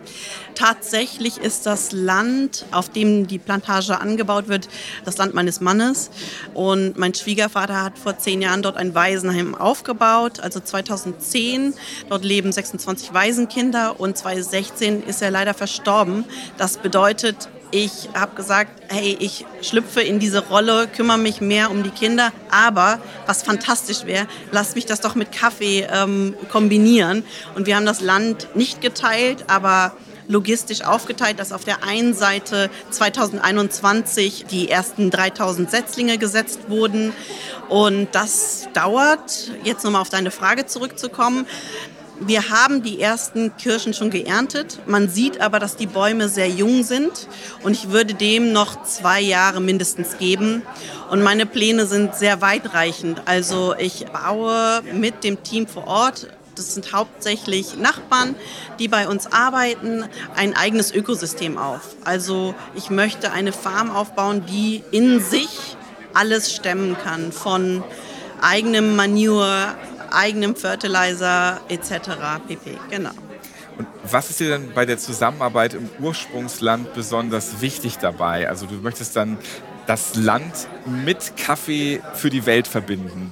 Tatsächlich 0.55 1.37
ist 1.37 1.65
das 1.65 1.91
Land, 1.91 2.65
auf 2.71 2.89
dem 2.89 3.27
die 3.27 3.37
Plantage 3.37 3.99
angebaut 3.99 4.47
wird, 4.47 4.69
das 5.05 5.17
Land 5.17 5.33
meines 5.35 5.61
Mannes. 5.61 6.09
Und 6.53 6.97
mein 6.97 7.13
Schwiegervater 7.13 7.83
hat 7.83 7.99
vor 7.99 8.17
zehn 8.17 8.41
Jahren 8.41 8.63
dort 8.63 8.77
ein 8.77 8.95
Waisenheim 8.95 9.53
aufgebaut, 9.53 10.39
also 10.39 10.59
2010. 10.59 11.75
Dort 12.09 12.23
leben 12.23 12.51
26 12.51 13.13
Waisenkinder 13.13 13.99
und 13.99 14.17
2016 14.17 15.03
ist 15.03 15.21
er 15.21 15.29
leider 15.29 15.53
verstorben. 15.53 16.25
Das 16.57 16.77
bedeutet, 16.77 17.49
ich 17.71 18.09
habe 18.13 18.35
gesagt, 18.35 18.81
hey, 18.89 19.17
ich 19.19 19.45
schlüpfe 19.61 20.01
in 20.01 20.19
diese 20.19 20.47
Rolle, 20.47 20.87
kümmere 20.87 21.17
mich 21.17 21.41
mehr 21.41 21.69
um 21.71 21.83
die 21.83 21.89
Kinder, 21.89 22.31
aber 22.49 22.99
was 23.25 23.43
fantastisch 23.43 24.05
wäre, 24.05 24.27
lass 24.51 24.75
mich 24.75 24.85
das 24.85 25.01
doch 25.01 25.15
mit 25.15 25.31
Kaffee 25.31 25.87
ähm, 25.91 26.35
kombinieren. 26.49 27.23
Und 27.55 27.65
wir 27.65 27.75
haben 27.75 27.85
das 27.85 28.01
Land 28.01 28.55
nicht 28.55 28.81
geteilt, 28.81 29.45
aber 29.47 29.93
logistisch 30.27 30.81
aufgeteilt, 30.81 31.39
dass 31.39 31.51
auf 31.51 31.63
der 31.63 31.83
einen 31.83 32.13
Seite 32.13 32.69
2021 32.91 34.45
die 34.49 34.69
ersten 34.69 35.09
3000 35.09 35.71
Setzlinge 35.71 36.17
gesetzt 36.17 36.69
wurden. 36.69 37.13
Und 37.69 38.09
das 38.13 38.67
dauert, 38.73 39.51
jetzt 39.63 39.83
nochmal 39.83 40.01
auf 40.01 40.09
deine 40.09 40.31
Frage 40.31 40.65
zurückzukommen. 40.65 41.47
Wir 42.19 42.49
haben 42.49 42.81
die 42.81 42.99
ersten 42.99 43.55
Kirschen 43.57 43.93
schon 43.93 44.09
geerntet. 44.09 44.79
Man 44.87 45.07
sieht 45.07 45.39
aber, 45.39 45.59
dass 45.59 45.75
die 45.75 45.85
Bäume 45.85 46.29
sehr 46.29 46.49
jung 46.49 46.83
sind. 46.83 47.27
Und 47.63 47.73
ich 47.73 47.91
würde 47.91 48.15
dem 48.15 48.51
noch 48.53 48.83
zwei 48.83 49.21
Jahre 49.21 49.61
mindestens 49.61 50.17
geben. 50.17 50.63
Und 51.11 51.21
meine 51.21 51.45
Pläne 51.45 51.85
sind 51.85 52.15
sehr 52.15 52.41
weitreichend. 52.41 53.21
Also 53.25 53.75
ich 53.77 54.07
baue 54.07 54.81
mit 54.93 55.23
dem 55.23 55.43
Team 55.43 55.67
vor 55.67 55.87
Ort 55.87 56.27
das 56.55 56.73
sind 56.73 56.91
hauptsächlich 56.91 57.77
Nachbarn, 57.77 58.35
die 58.79 58.87
bei 58.87 59.07
uns 59.07 59.31
arbeiten, 59.31 60.05
ein 60.35 60.55
eigenes 60.55 60.91
Ökosystem 60.91 61.55
auf. 61.57 61.95
Also 62.03 62.55
ich 62.73 62.89
möchte 62.89 63.31
eine 63.31 63.51
Farm 63.51 63.91
aufbauen, 63.91 64.43
die 64.49 64.83
in 64.89 65.19
sich 65.19 65.77
alles 66.15 66.51
stemmen 66.51 66.97
kann, 67.03 67.31
von 67.31 67.83
eigenem 68.41 68.95
Manure, 68.95 69.75
eigenem 70.11 70.55
Fertilizer 70.55 71.61
etc. 71.69 71.91
pp. 72.47 72.77
Genau. 72.89 73.11
Und 73.77 73.87
was 74.03 74.29
ist 74.29 74.39
dir 74.39 74.49
denn 74.49 74.73
bei 74.73 74.85
der 74.85 74.97
Zusammenarbeit 74.97 75.75
im 75.75 75.89
Ursprungsland 75.99 76.93
besonders 76.93 77.61
wichtig 77.61 77.97
dabei? 77.97 78.49
Also 78.49 78.65
du 78.65 78.75
möchtest 78.75 79.15
dann 79.15 79.37
das 79.85 80.15
Land 80.15 80.67
mit 80.85 81.37
Kaffee 81.37 82.01
für 82.13 82.29
die 82.29 82.45
Welt 82.45 82.67
verbinden. 82.67 83.31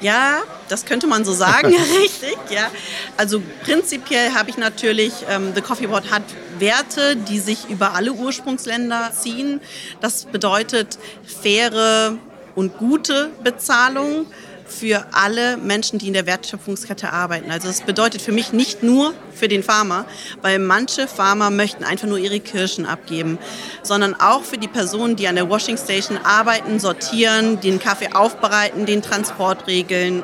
Ja, 0.00 0.42
das 0.68 0.84
könnte 0.84 1.06
man 1.06 1.24
so 1.24 1.32
sagen, 1.32 1.74
richtig. 2.00 2.36
Ja. 2.50 2.70
Also 3.16 3.42
prinzipiell 3.64 4.32
habe 4.34 4.50
ich 4.50 4.58
natürlich, 4.58 5.12
ähm, 5.28 5.52
The 5.54 5.60
Coffee 5.60 5.86
Board 5.86 6.10
hat 6.10 6.22
Werte, 6.58 7.16
die 7.16 7.38
sich 7.40 7.68
über 7.68 7.94
alle 7.94 8.12
Ursprungsländer 8.12 9.12
ziehen. 9.12 9.60
Das 10.00 10.26
bedeutet 10.26 10.98
faire 11.24 12.16
und 12.54 12.78
gute 12.78 13.30
Bezahlung 13.42 14.26
für 14.66 15.06
alle 15.12 15.56
Menschen, 15.56 15.98
die 15.98 16.06
in 16.06 16.12
der 16.12 16.26
Wertschöpfungskette 16.26 17.12
arbeiten. 17.12 17.50
Also 17.50 17.68
das 17.68 17.82
bedeutet 17.82 18.22
für 18.22 18.32
mich 18.32 18.52
nicht 18.52 18.82
nur 18.82 19.14
für 19.32 19.48
den 19.48 19.62
Farmer, 19.62 20.06
weil 20.42 20.58
manche 20.58 21.06
Farmer 21.06 21.50
möchten 21.50 21.84
einfach 21.84 22.08
nur 22.08 22.18
ihre 22.18 22.40
Kirschen 22.40 22.86
abgeben, 22.86 23.38
sondern 23.82 24.14
auch 24.14 24.42
für 24.42 24.58
die 24.58 24.68
Personen, 24.68 25.16
die 25.16 25.28
an 25.28 25.36
der 25.36 25.48
Washing 25.48 25.76
Station 25.76 26.18
arbeiten, 26.18 26.80
sortieren, 26.80 27.60
den 27.60 27.78
Kaffee 27.78 28.12
aufbereiten, 28.12 28.86
den 28.86 29.02
Transport 29.02 29.66
regeln 29.66 30.22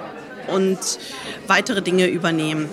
und 0.49 0.79
weitere 1.47 1.83
Dinge 1.83 2.07
übernehmen. 2.09 2.69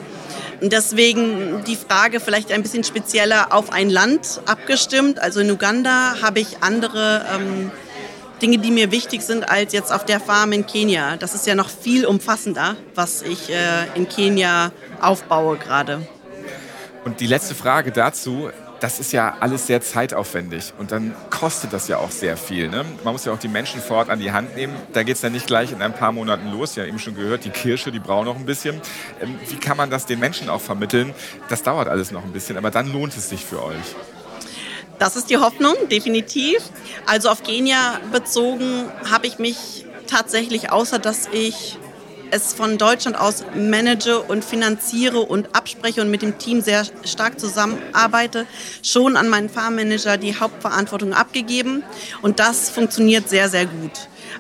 Deswegen 0.62 1.64
die 1.66 1.76
Frage 1.76 2.20
vielleicht 2.20 2.52
ein 2.52 2.64
bisschen 2.64 2.84
spezieller 2.84 3.54
auf 3.54 3.72
ein 3.72 3.92
Land 3.92 4.42
abgestimmt. 4.46 5.20
Also 5.20 5.40
in 5.40 5.52
Uganda 5.52 6.16
habe 6.22 6.40
ich 6.40 6.58
andere 6.62 7.26
ähm, 7.32 7.72
Dinge, 8.42 8.60
die 8.60 8.72
mir 8.72 8.92
wichtig 8.92 9.22
sind, 9.22 9.50
als 9.50 9.74
jetzt 9.74 9.92
auf 9.92 10.06
der 10.06 10.20
Farm 10.20 10.52
in 10.52 10.66
Kenia. 10.66 11.18
Das 11.18 11.34
ist 11.34 11.48
ja 11.48 11.56
noch 11.56 11.70
viel 11.70 12.06
umfassender, 12.06 12.76
was 12.96 13.22
ich 13.22 13.50
äh, 13.50 13.88
in 13.96 14.08
Kenia 14.08 14.72
aufbaue 15.02 15.58
gerade. 15.58 16.08
Und 17.06 17.20
die 17.20 17.28
letzte 17.28 17.56
Frage 17.56 17.92
dazu, 17.92 18.50
das 18.80 19.00
ist 19.00 19.12
ja 19.12 19.38
alles 19.40 19.68
sehr 19.68 19.82
zeitaufwendig 19.82 20.74
und 20.78 20.92
dann 20.92 21.16
kostet 21.30 21.74
das 21.74 21.88
ja 21.88 21.98
auch 21.98 22.12
sehr 22.12 22.38
viel. 22.38 22.70
Ne? 22.70 22.86
Man 23.04 23.14
muss 23.14 23.26
ja 23.26 23.34
auch 23.34 23.40
die 23.40 23.48
Menschen 23.48 23.82
vor 23.82 23.98
Ort 23.98 24.10
an 24.10 24.20
die 24.20 24.32
Hand 24.32 24.56
nehmen. 24.56 24.76
Da 24.94 25.04
geht 25.04 25.16
es 25.16 25.22
dann 25.22 25.32
nicht 25.32 25.48
gleich 25.48 25.72
in 25.72 25.82
ein 25.82 25.94
paar 25.94 26.12
Monaten 26.12 26.52
los. 26.52 26.76
Ja, 26.76 26.86
eben 26.86 27.00
schon 27.00 27.16
gehört, 27.16 27.46
die 27.46 27.50
Kirsche, 27.50 27.92
die 27.92 28.00
braucht 28.00 28.26
noch 28.26 28.36
ein 28.36 28.46
bisschen. 28.46 28.82
Ähm, 29.22 29.36
wie 29.48 29.56
kann 29.56 29.78
man 29.78 29.90
das 29.90 30.06
den 30.06 30.20
Menschen 30.20 30.50
auch 30.50 30.62
vermitteln? 30.62 31.14
Das 31.50 31.64
dauert 31.64 31.88
alles 31.88 32.12
noch 32.12 32.24
ein 32.24 32.34
bisschen, 32.34 32.58
aber 32.58 32.72
dann 32.72 32.92
lohnt 32.92 33.16
es 33.18 33.30
sich 33.30 33.44
für 33.46 33.64
euch. 33.64 33.96
Das 35.00 35.16
ist 35.16 35.30
die 35.30 35.38
Hoffnung, 35.38 35.76
definitiv. 35.92 36.58
Also 37.06 37.30
auf 37.30 37.44
Kenia 37.44 38.00
bezogen 38.12 38.90
habe 39.10 39.28
ich 39.28 39.38
mich 39.38 39.86
tatsächlich, 40.08 40.72
außer 40.72 40.98
dass 40.98 41.28
ich 41.32 41.78
es 42.32 42.54
von 42.54 42.78
Deutschland 42.78 43.18
aus 43.18 43.44
manage 43.56 44.20
und 44.20 44.44
finanziere 44.44 45.20
und 45.20 45.56
abspreche 45.56 46.02
und 46.02 46.12
mit 46.12 46.22
dem 46.22 46.38
Team 46.38 46.62
sehr 46.62 46.84
stark 47.06 47.40
zusammenarbeite, 47.40 48.46
schon 48.84 49.16
an 49.16 49.30
meinen 49.30 49.50
Farmmanager 49.50 50.18
die 50.18 50.38
Hauptverantwortung 50.38 51.14
abgegeben. 51.14 51.84
Und 52.22 52.40
das 52.40 52.70
funktioniert 52.70 53.30
sehr, 53.30 53.50
sehr 53.50 53.66
gut. 53.66 53.92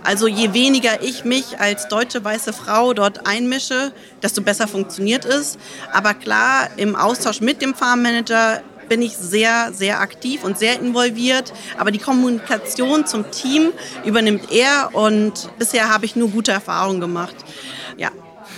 Also 0.03 0.27
je 0.27 0.53
weniger 0.53 1.01
ich 1.01 1.23
mich 1.23 1.59
als 1.59 1.87
deutsche 1.87 2.23
weiße 2.23 2.53
Frau 2.53 2.93
dort 2.93 3.27
einmische, 3.27 3.91
desto 4.21 4.41
besser 4.41 4.67
funktioniert 4.67 5.25
es. 5.25 5.57
Aber 5.93 6.13
klar, 6.13 6.69
im 6.77 6.95
Austausch 6.95 7.41
mit 7.41 7.61
dem 7.61 7.73
Farmmanager 7.73 8.61
bin 8.89 9.01
ich 9.01 9.15
sehr, 9.15 9.72
sehr 9.74 10.00
aktiv 10.00 10.44
und 10.44 10.58
sehr 10.58 10.79
involviert. 10.79 11.53
Aber 11.77 11.91
die 11.91 12.00
Kommunikation 12.00 13.06
zum 13.06 13.29
Team 13.32 13.72
übernimmt 14.06 14.51
er 14.51 14.89
und 14.94 15.50
bisher 15.58 15.89
habe 15.89 16.06
ich 16.06 16.15
nur 16.15 16.29
gute 16.29 16.51
Erfahrungen 16.51 17.01
gemacht. 17.01 17.36
Ja. 17.98 18.12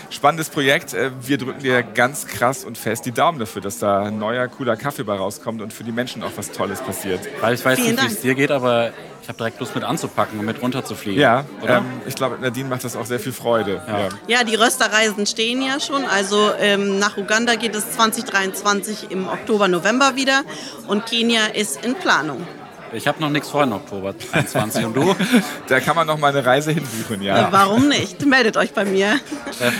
Spannendes 0.09 0.49
Projekt. 0.49 0.93
Äh, 0.93 1.11
wir 1.21 1.37
drücken 1.37 1.61
dir 1.61 1.83
ganz 1.83 2.25
krass 2.25 2.65
und 2.65 2.77
fest 2.77 3.05
die 3.05 3.11
Daumen 3.11 3.39
dafür, 3.39 3.61
dass 3.61 3.79
da 3.79 4.03
ein 4.05 4.17
neuer, 4.17 4.47
cooler 4.47 4.75
Kaffee 4.75 5.03
bei 5.03 5.15
rauskommt 5.15 5.61
und 5.61 5.71
für 5.71 5.83
die 5.83 5.91
Menschen 5.91 6.23
auch 6.23 6.31
was 6.35 6.51
Tolles 6.51 6.81
passiert. 6.81 7.21
Weil 7.41 7.53
ich 7.53 7.63
weiß 7.63 7.79
Vielen 7.79 7.95
nicht, 7.95 8.03
wie 8.03 8.13
es 8.13 8.21
dir 8.21 8.35
geht, 8.35 8.51
aber 8.51 8.91
ich 9.21 9.27
habe 9.27 9.37
direkt 9.37 9.59
Lust 9.59 9.75
mit 9.75 9.83
anzupacken 9.83 10.39
und 10.39 10.45
mit 10.45 10.61
runterzufliegen. 10.61 11.21
Ja, 11.21 11.45
ähm, 11.65 11.85
ich 12.07 12.15
glaube, 12.15 12.37
Nadine 12.41 12.69
macht 12.69 12.83
das 12.83 12.95
auch 12.95 13.05
sehr 13.05 13.19
viel 13.19 13.33
Freude. 13.33 13.81
Ja, 13.87 13.99
ja. 13.99 14.09
ja 14.27 14.43
die 14.43 14.55
Rösterreisen 14.55 15.25
stehen 15.25 15.61
ja 15.61 15.79
schon. 15.79 16.05
Also 16.05 16.51
ähm, 16.59 16.99
nach 16.99 17.17
Uganda 17.17 17.55
geht 17.55 17.75
es 17.75 17.91
2023 17.91 19.11
im 19.11 19.27
Oktober, 19.27 19.67
November 19.67 20.15
wieder 20.15 20.43
und 20.87 21.05
Kenia 21.05 21.47
ist 21.47 21.85
in 21.85 21.95
Planung. 21.95 22.45
Ich 22.91 23.07
habe 23.07 23.19
noch 23.21 23.29
nichts 23.29 23.49
vor 23.49 23.63
im 23.63 23.73
Oktober 23.73 24.17
2021 24.17 24.85
und 24.85 24.95
du? 24.95 25.15
Da 25.67 25.79
kann 25.79 25.95
man 25.95 26.07
noch 26.07 26.17
mal 26.17 26.29
eine 26.29 26.43
Reise 26.43 26.71
hinbuchen, 26.71 27.21
ja. 27.21 27.37
ja. 27.37 27.47
Warum 27.51 27.87
nicht? 27.87 28.25
Meldet 28.25 28.57
euch 28.57 28.73
bei 28.73 28.85
mir. 28.85 29.19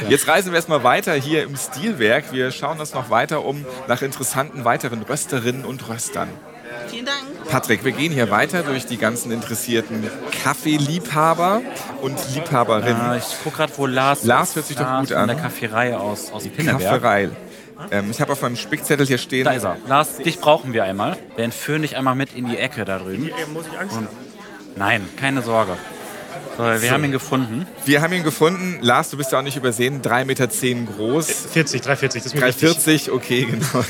Jetzt 0.08 0.28
reisen 0.28 0.52
wir 0.52 0.58
erstmal 0.58 0.84
weiter 0.84 1.14
hier 1.14 1.44
im 1.44 1.56
Stilwerk. 1.56 2.32
Wir 2.32 2.52
schauen 2.52 2.80
uns 2.80 2.94
noch 2.94 3.10
weiter 3.10 3.44
um 3.44 3.66
nach 3.88 4.02
interessanten 4.02 4.66
weiteren 4.66 5.02
Rösterinnen 5.02 5.66
und 5.66 5.90
Röstern. 5.90 6.30
Vielen 6.88 7.06
Dank. 7.06 7.29
Patrick, 7.50 7.84
wir 7.84 7.92
gehen 7.92 8.12
hier 8.12 8.30
weiter 8.30 8.64
durch 8.64 8.86
die 8.86 8.98
ganzen 8.98 9.32
interessierten 9.32 10.10
Kaffeeliebhaber 10.44 11.62
und 12.02 12.18
Liebhaberinnen. 12.36 12.98
Ja, 12.98 13.16
ich 13.16 13.44
gucke 13.44 13.58
gerade, 13.58 13.74
wo 13.76 13.86
Lars 13.86 14.24
Lars 14.24 14.56
hört 14.56 14.68
sich 14.68 14.78
Lars 14.78 15.08
doch 15.10 15.16
gut 15.16 15.18
an. 15.18 15.28
der 15.28 15.38
Kaffeerei 15.38 15.98
aus, 15.98 16.32
aus 16.32 16.44
Pinneberg. 16.48 16.80
Kafferei. 16.80 17.30
Ähm, 17.92 18.12
ich 18.12 18.22
habe 18.22 18.34
auf 18.34 18.42
meinem 18.42 18.56
Spickzettel 18.56 19.06
hier 19.08 19.18
stehen. 19.18 19.46
Da 19.46 19.52
ist 19.52 19.64
er. 19.64 19.78
Lars, 19.88 20.18
dich 20.18 20.40
brauchen 20.40 20.74
wir 20.74 20.84
einmal. 20.84 21.18
Wir 21.36 21.46
entführen 21.46 21.82
dich 21.82 21.98
einmal 21.98 22.16
mit 22.16 22.36
in 22.36 22.48
die 22.48 22.58
Ecke 22.58 22.86
da 22.86 23.00
drüben. 23.00 23.30
Muss 23.54 23.66
ich 23.72 23.80
Angst 23.80 23.96
haben? 23.96 24.08
Nein, 24.76 25.08
keine 25.18 25.42
Sorge. 25.42 25.78
So, 26.60 26.66
wir 26.66 26.78
so. 26.78 26.90
haben 26.90 27.06
ihn 27.06 27.14
gefunden. 27.14 27.66
Wir 27.86 28.02
haben 28.02 28.12
ihn 28.12 28.24
gefunden. 28.24 28.80
Lars, 28.82 29.10
du 29.10 29.16
bist 29.16 29.32
ja 29.32 29.40
auch 29.40 29.44
nicht 29.44 29.56
übersehen, 29.56 30.02
3,10 30.02 30.26
Meter 30.26 30.48
groß. 30.94 31.32
40, 31.54 31.82
3,40, 31.82 32.02
das 32.02 32.16
ist 32.26 32.36
mir 32.36 32.42
3,40, 32.42 33.12
okay, 33.14 33.46
genau. 33.50 33.86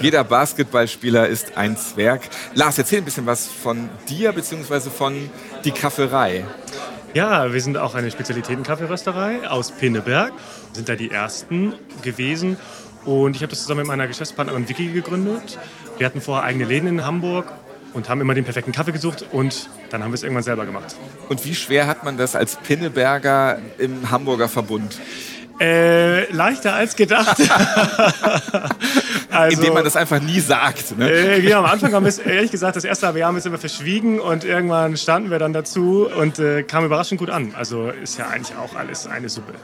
Jeder 0.00 0.22
Basketballspieler 0.22 1.26
ist 1.26 1.56
ein 1.56 1.76
Zwerg. 1.76 2.20
Lars, 2.54 2.78
erzähl 2.78 2.98
ein 2.98 3.04
bisschen 3.04 3.26
was 3.26 3.48
von 3.48 3.88
dir 4.08 4.30
bzw. 4.30 4.88
von 4.88 5.28
die 5.64 5.72
Kafferei. 5.72 6.44
Ja, 7.12 7.52
wir 7.52 7.60
sind 7.60 7.76
auch 7.76 7.96
eine 7.96 8.12
Spezialitäten-Kaffeerösterei 8.12 9.48
aus 9.48 9.72
Pinneberg. 9.72 10.32
Wir 10.32 10.74
sind 10.74 10.88
da 10.88 10.94
die 10.94 11.10
Ersten 11.10 11.74
gewesen 12.02 12.56
und 13.04 13.34
ich 13.34 13.42
habe 13.42 13.50
das 13.50 13.62
zusammen 13.62 13.80
mit 13.80 13.88
meiner 13.88 14.06
Geschäftspartnerin 14.06 14.68
Vicky 14.68 14.92
gegründet. 14.92 15.58
Wir 15.98 16.06
hatten 16.06 16.20
vorher 16.20 16.44
eigene 16.44 16.66
Läden 16.66 16.86
in 16.86 17.04
Hamburg 17.04 17.52
und 17.96 18.08
haben 18.10 18.20
immer 18.20 18.34
den 18.34 18.44
perfekten 18.44 18.72
Kaffee 18.72 18.92
gesucht 18.92 19.24
und 19.32 19.68
dann 19.90 20.04
haben 20.04 20.10
wir 20.10 20.14
es 20.14 20.22
irgendwann 20.22 20.44
selber 20.44 20.66
gemacht. 20.66 20.94
Und 21.28 21.44
wie 21.44 21.54
schwer 21.54 21.86
hat 21.86 22.04
man 22.04 22.18
das 22.18 22.36
als 22.36 22.56
Pinneberger 22.56 23.58
im 23.78 24.10
Hamburger 24.10 24.48
Verbund? 24.48 25.00
Äh, 25.58 26.30
leichter 26.32 26.74
als 26.74 26.94
gedacht. 26.96 27.38
also, 29.30 29.58
Indem 29.58 29.72
man 29.72 29.84
das 29.84 29.96
einfach 29.96 30.20
nie 30.20 30.40
sagt. 30.40 30.98
Ne? 30.98 31.10
Äh, 31.10 31.40
genau, 31.40 31.60
am 31.60 31.64
Anfang 31.64 31.94
haben 31.94 32.04
wir 32.04 32.10
es, 32.10 32.18
ehrlich 32.18 32.50
gesagt, 32.50 32.76
das 32.76 32.84
erste 32.84 33.06
Jahr 33.06 33.28
haben 33.28 33.36
wir 33.36 33.38
es 33.38 33.46
immer 33.46 33.56
verschwiegen 33.56 34.20
und 34.20 34.44
irgendwann 34.44 34.98
standen 34.98 35.30
wir 35.30 35.38
dann 35.38 35.54
dazu 35.54 36.06
und 36.14 36.38
äh, 36.38 36.62
kam 36.62 36.84
überraschend 36.84 37.18
gut 37.18 37.30
an. 37.30 37.54
Also 37.56 37.88
ist 37.88 38.18
ja 38.18 38.28
eigentlich 38.28 38.54
auch 38.58 38.76
alles 38.76 39.06
eine 39.06 39.30
Suppe. 39.30 39.54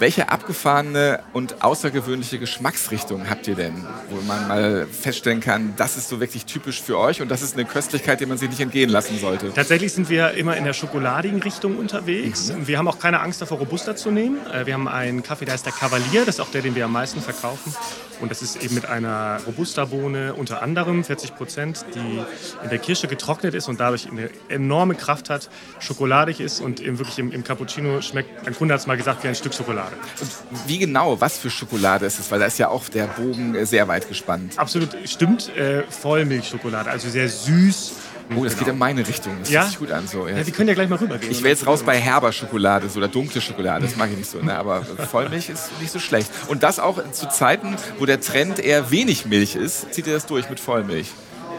Welche 0.00 0.28
abgefahrene 0.28 1.20
und 1.32 1.64
außergewöhnliche 1.64 2.38
Geschmacksrichtung 2.38 3.28
habt 3.28 3.48
ihr 3.48 3.56
denn, 3.56 3.74
wo 4.10 4.20
man 4.22 4.46
mal 4.46 4.86
feststellen 4.86 5.40
kann, 5.40 5.74
das 5.76 5.96
ist 5.96 6.08
so 6.08 6.20
wirklich 6.20 6.46
typisch 6.46 6.80
für 6.80 6.96
euch 6.96 7.20
und 7.20 7.28
das 7.32 7.42
ist 7.42 7.54
eine 7.54 7.64
Köstlichkeit, 7.64 8.20
die 8.20 8.26
man 8.26 8.38
sich 8.38 8.48
nicht 8.48 8.60
entgehen 8.60 8.90
lassen 8.90 9.18
sollte? 9.18 9.52
Tatsächlich 9.52 9.92
sind 9.92 10.08
wir 10.08 10.34
immer 10.34 10.56
in 10.56 10.62
der 10.62 10.72
schokoladigen 10.72 11.42
Richtung 11.42 11.76
unterwegs. 11.76 12.52
Mhm. 12.52 12.68
Wir 12.68 12.78
haben 12.78 12.86
auch 12.86 13.00
keine 13.00 13.18
Angst 13.18 13.42
davor, 13.42 13.58
Robusta 13.58 13.96
zu 13.96 14.12
nehmen. 14.12 14.38
Äh, 14.52 14.66
wir 14.66 14.74
haben 14.74 14.86
einen 14.86 15.24
Kaffee, 15.24 15.46
der 15.46 15.54
heißt 15.54 15.66
der 15.66 15.72
Kavalier, 15.72 16.24
das 16.24 16.36
ist 16.36 16.40
auch 16.40 16.50
der, 16.50 16.62
den 16.62 16.76
wir 16.76 16.84
am 16.84 16.92
meisten 16.92 17.20
verkaufen. 17.20 17.74
Und 18.20 18.30
das 18.30 18.42
ist 18.42 18.62
eben 18.62 18.74
mit 18.74 18.86
einer 18.86 19.40
Robusta-Bohne 19.46 20.34
unter 20.34 20.62
anderem, 20.62 21.04
40 21.04 21.36
Prozent, 21.36 21.84
die 21.94 22.22
in 22.62 22.70
der 22.70 22.78
Kirsche 22.78 23.06
getrocknet 23.06 23.54
ist 23.54 23.68
und 23.68 23.80
dadurch 23.80 24.08
eine 24.10 24.30
enorme 24.48 24.94
Kraft 24.94 25.30
hat, 25.30 25.50
schokoladig 25.78 26.40
ist 26.40 26.60
und 26.60 26.80
eben 26.80 26.98
wirklich 26.98 27.18
im, 27.18 27.32
im 27.32 27.44
Cappuccino 27.44 28.00
schmeckt, 28.00 28.46
ein 28.46 28.54
Kunde 28.54 28.74
hat 28.74 28.80
es 28.80 28.86
mal 28.86 28.96
gesagt, 28.96 29.22
wie 29.24 29.28
ein 29.28 29.34
Stück 29.34 29.54
Schokolade. 29.54 29.87
Und 30.20 30.30
wie 30.68 30.78
genau, 30.78 31.20
was 31.20 31.38
für 31.38 31.50
Schokolade 31.50 32.06
ist 32.06 32.18
es? 32.18 32.30
Weil 32.30 32.40
da 32.40 32.46
ist 32.46 32.58
ja 32.58 32.68
auch 32.68 32.88
der 32.88 33.06
Bogen 33.06 33.64
sehr 33.66 33.88
weit 33.88 34.08
gespannt. 34.08 34.54
Absolut, 34.56 34.90
stimmt. 35.04 35.54
Äh, 35.56 35.84
Vollmilchschokolade, 35.88 36.90
also 36.90 37.08
sehr 37.08 37.28
süß 37.28 37.92
Oh, 38.36 38.44
das 38.44 38.54
genau. 38.54 38.64
geht 38.64 38.72
in 38.74 38.78
meine 38.78 39.08
Richtung. 39.08 39.36
Das 39.40 39.50
ja? 39.50 39.60
hört 39.60 39.70
sich 39.70 39.78
gut 39.78 39.90
an. 39.90 40.06
So. 40.06 40.28
Ja. 40.28 40.36
ja, 40.36 40.46
wir 40.46 40.52
können 40.52 40.68
ja 40.68 40.74
gleich 40.74 40.88
mal 40.88 40.98
rübergehen. 40.98 41.32
Ich 41.32 41.38
wäre 41.38 41.50
jetzt 41.50 41.66
raus 41.66 41.82
bei 41.82 41.96
herber 41.96 42.32
Schokolade 42.32 42.88
so, 42.88 42.98
oder 42.98 43.08
dunkle 43.08 43.40
Schokolade. 43.40 43.86
Das 43.86 43.96
mag 43.96 44.10
ich 44.10 44.18
nicht 44.18 44.30
so. 44.30 44.38
Ne? 44.40 44.56
Aber 44.56 44.82
Vollmilch 44.82 45.48
ist 45.48 45.70
nicht 45.80 45.90
so 45.90 45.98
schlecht. 45.98 46.30
Und 46.48 46.62
das 46.62 46.78
auch 46.78 47.02
zu 47.12 47.28
Zeiten, 47.28 47.76
wo 47.98 48.06
der 48.06 48.20
Trend 48.20 48.58
eher 48.58 48.90
wenig 48.90 49.26
Milch 49.26 49.56
ist, 49.56 49.94
zieht 49.94 50.06
ihr 50.06 50.12
das 50.12 50.26
durch 50.26 50.50
mit 50.50 50.60
Vollmilch. 50.60 51.08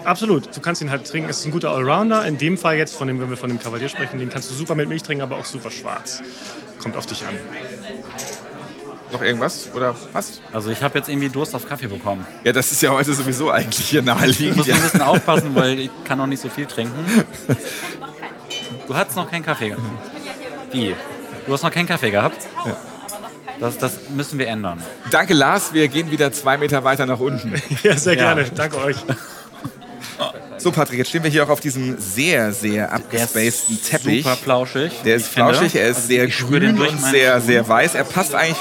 Absolut. 0.04 0.56
Du 0.56 0.62
kannst 0.62 0.82
ihn 0.82 0.92
halt 0.92 1.08
trinken. 1.08 1.30
Es 1.30 1.40
ist 1.40 1.46
ein 1.46 1.52
guter 1.52 1.72
Allrounder. 1.72 2.26
In 2.26 2.38
dem 2.38 2.58
Fall 2.58 2.78
jetzt, 2.78 2.96
von 2.96 3.08
dem, 3.08 3.20
wenn 3.20 3.30
wir 3.30 3.38
von 3.38 3.50
dem 3.50 3.60
Kavalier 3.60 3.90
sprechen, 3.90 4.20
den 4.20 4.30
kannst 4.30 4.50
du 4.50 4.54
super 4.54 4.76
mit 4.76 4.88
Milch 4.88 5.04
trinken, 5.04 5.24
aber 5.24 5.38
auch 5.38 5.46
super 5.46 5.72
schwarz. 5.72 6.22
Kommt 6.82 6.96
auf 6.96 7.06
dich 7.06 7.24
an. 7.26 7.34
Noch 9.12 9.22
irgendwas 9.22 9.70
oder 9.74 9.96
was? 10.14 10.42
Also 10.54 10.70
ich 10.70 10.84
habe 10.84 11.00
jetzt 11.00 11.10
irgendwie 11.10 11.30
Durst 11.30 11.56
auf 11.56 11.68
Kaffee 11.68 11.88
bekommen. 11.88 12.26
Ja, 12.44 12.52
das 12.52 12.72
ist 12.72 12.82
ja 12.82 12.92
heute 12.92 13.14
sowieso 13.14 13.50
eigentlich 13.50 13.90
hier 13.90 14.02
naheliegend. 14.02 14.52
Ich 14.52 14.68
muss 14.68 14.70
ein 14.70 14.82
bisschen 14.82 15.02
aufpassen, 15.02 15.56
weil 15.56 15.80
ich 15.80 15.90
kann 16.04 16.18
noch 16.18 16.28
nicht 16.28 16.42
so 16.42 16.50
viel 16.50 16.66
trinken. 16.66 17.26
Du 18.88 18.96
hattest 18.96 19.18
noch 19.18 19.30
keinen 19.30 19.44
Kaffee 19.44 19.70
gehabt. 19.70 19.84
Wie? 20.72 20.96
Du 21.46 21.54
hast 21.54 21.64
noch 21.64 21.72
keinen 21.72 21.88
Kaffee 21.88 22.12
gehabt? 22.12 22.48
Ja. 22.66 22.78
Das, 23.60 23.78
das, 23.78 24.10
müssen 24.16 24.40
wir 24.40 24.48
ändern. 24.48 24.82
Danke, 25.12 25.34
Lars. 25.34 25.74
Wir 25.74 25.88
gehen 25.90 26.12
wieder 26.12 26.32
zwei 26.32 26.58
Meter 26.58 26.84
weiter 26.84 27.06
nach 27.06 27.20
unten. 27.20 27.54
Ja, 27.84 27.98
sehr 27.98 28.16
gerne. 28.16 28.44
Ja. 28.44 28.48
Danke 28.56 28.78
euch. 28.78 28.98
So, 30.58 30.72
Patrick, 30.72 31.00
jetzt 31.00 31.10
stehen 31.10 31.24
wir 31.24 31.32
hier 31.32 31.44
auch 31.46 31.50
auf 31.50 31.60
diesem 31.60 31.98
sehr, 32.00 32.52
sehr 32.52 32.92
abgespaceden 32.92 33.82
Teppich. 33.82 34.24
Super 34.24 34.36
flauschig. 34.36 34.92
Der 35.06 35.16
ist 35.16 35.28
flauschig, 35.28 35.76
er 35.76 35.88
ist 35.88 35.98
also 35.98 36.08
sehr 36.08 36.28
grün 36.28 36.80
und 36.80 37.02
sehr, 37.02 37.40
sehr 37.40 37.68
weiß. 37.68 37.96
Er 37.96 38.04
passt 38.04 38.36
eigentlich 38.36 38.58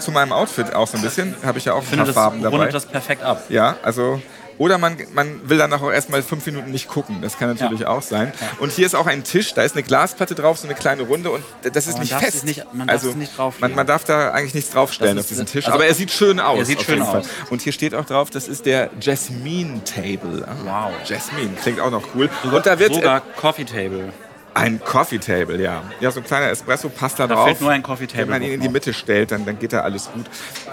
zu 0.00 0.10
meinem 0.12 0.32
Outfit 0.32 0.74
auch 0.74 0.86
so 0.88 0.96
ein 0.96 1.02
bisschen. 1.02 1.34
Habe 1.44 1.58
ich 1.58 1.64
ja 1.64 1.72
auch 1.74 1.82
ein 1.82 1.96
paar 1.96 2.06
das 2.06 2.14
Farben 2.14 2.42
dabei. 2.42 2.56
rundet 2.56 2.74
das 2.74 2.86
perfekt 2.86 3.22
ab. 3.22 3.44
Ja, 3.48 3.76
also 3.82 4.20
Oder 4.56 4.78
man, 4.78 4.96
man 5.14 5.48
will 5.48 5.58
dann 5.58 5.72
auch 5.72 5.90
erstmal 5.90 6.22
fünf 6.22 6.46
Minuten 6.46 6.70
nicht 6.70 6.86
gucken. 6.86 7.18
Das 7.22 7.36
kann 7.40 7.48
natürlich 7.48 7.80
Ja. 7.80 7.88
auch 7.88 8.02
sein. 8.02 8.32
Und 8.60 8.70
hier 8.70 8.86
ist 8.86 8.94
auch 8.94 9.08
ein 9.08 9.24
Tisch, 9.24 9.52
da 9.52 9.62
ist 9.62 9.74
eine 9.74 9.82
Glasplatte 9.82 10.36
drauf, 10.36 10.58
so 10.58 10.68
eine 10.68 10.76
kleine 10.76 11.02
Runde 11.02 11.30
und 11.32 11.42
das 11.72 11.88
ist 11.88 11.94
man 11.94 12.02
nicht 12.02 12.14
fest. 12.14 12.36
es 12.36 12.42
nicht- 12.44 12.64
man 12.72 12.86
darf 12.86 13.02
also 13.04 13.16
nicht 13.18 13.32
man, 13.58 13.74
man 13.74 13.84
darf 13.84 14.04
da 14.04 14.30
eigentlich 14.30 14.54
nichts 14.54 14.70
draufstellen 14.70 15.18
auf 15.18 15.26
diesen 15.26 15.46
Tisch. 15.46 15.64
also- 15.66 15.74
Aber 15.74 15.86
er 15.86 15.94
sieht 15.94 16.12
schön 16.12 16.38
aus. 16.38 16.56
Er 16.60 16.64
sieht 16.66 16.82
schön 16.82 17.02
aus. 17.02 17.26
Und 17.50 17.62
hier 17.62 17.72
steht 17.72 17.96
auch 17.96 18.04
drauf, 18.04 18.30
das 18.30 18.46
ist 18.46 18.64
der 18.64 18.90
Jasmine 19.00 19.82
Table. 19.82 20.46
Ah, 20.46 20.86
Wow. 20.90 20.92
Jasmine, 21.04 21.50
klingt 21.60 21.80
auch 21.80 21.90
noch 21.90 22.04
cool. 22.14 22.30
Und 22.44 22.64
da 22.64 22.78
wird 22.78 22.92
äh, 22.92 22.94
Sogar 22.94 23.22
Coffee 23.36 23.64
Table. 23.64 24.12
Ein 24.54 24.80
Coffee 24.84 25.18
Table, 25.18 25.60
ja. 25.60 25.82
Ja, 26.00 26.10
so 26.12 26.20
ein 26.20 26.24
kleiner 26.26 26.48
Espresso 26.50 26.88
passt 26.88 27.18
da, 27.18 27.26
Da 27.26 27.34
drauf. 27.34 27.46
fehlt 27.46 27.60
nur 27.60 27.70
ein 27.72 27.82
Coffee 27.82 28.06
Table 28.06 28.22
Wenn 28.22 28.28
man 28.30 28.42
ihn 28.42 28.52
in 28.54 28.60
die. 28.60 28.68
Mitte 28.68 28.92
stellt, 28.92 29.32
dann, 29.32 29.44
dann 29.44 29.58
geht 29.58 29.72
da 29.72 29.80
alles 29.80 30.08
gut. 30.12 30.26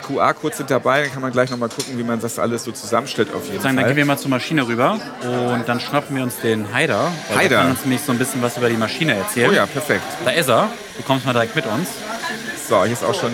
QR-Codes 0.08 0.58
sind 0.58 0.70
dabei, 0.72 1.02
dann 1.02 1.12
kann 1.12 1.22
man 1.22 1.32
gleich 1.32 1.50
nochmal 1.50 1.70
gucken, 1.70 1.98
wie 1.98 2.04
man 2.04 2.20
das 2.20 2.38
alles 2.40 2.64
so 2.64 2.72
zusammenstellt 2.72 3.34
auf 3.34 3.46
jeden 3.48 3.62
Sagen, 3.62 3.76
dann 3.76 3.86
Fall. 3.86 3.94
gehen 3.94 3.98
wir 3.98 4.06
mal 4.06 4.18
zur 4.18 4.30
Maschine 4.30 4.68
rüber 4.68 5.00
und 5.24 5.68
dann 5.68 5.80
schnappen 5.80 6.16
wir 6.16 6.24
uns 6.24 6.38
den 6.42 6.72
Haider. 6.74 7.12
weil 7.30 7.38
Haider. 7.38 7.50
Der 7.50 7.58
kann 7.60 7.72
uns 7.72 7.82
nämlich 7.82 8.02
so 8.02 8.12
ein 8.12 8.18
bisschen 8.18 8.42
was 8.42 8.58
über 8.58 8.70
die 8.70 8.78
Maschine 8.78 9.16
erzählen. 9.16 9.50
Oh 9.50 9.54
ja, 9.54 9.66
perfekt. 9.66 10.04
Da 10.26 10.32
ist 10.32 10.48
er. 10.50 10.70
Du 10.98 11.04
kommst 11.04 11.26
mal 11.26 11.34
direkt 11.34 11.56
mit 11.56 11.66
uns. 11.66 11.90
So, 12.70 12.84
hier 12.84 12.94
ist 12.94 13.04
auch 13.04 13.16
schon 13.20 13.32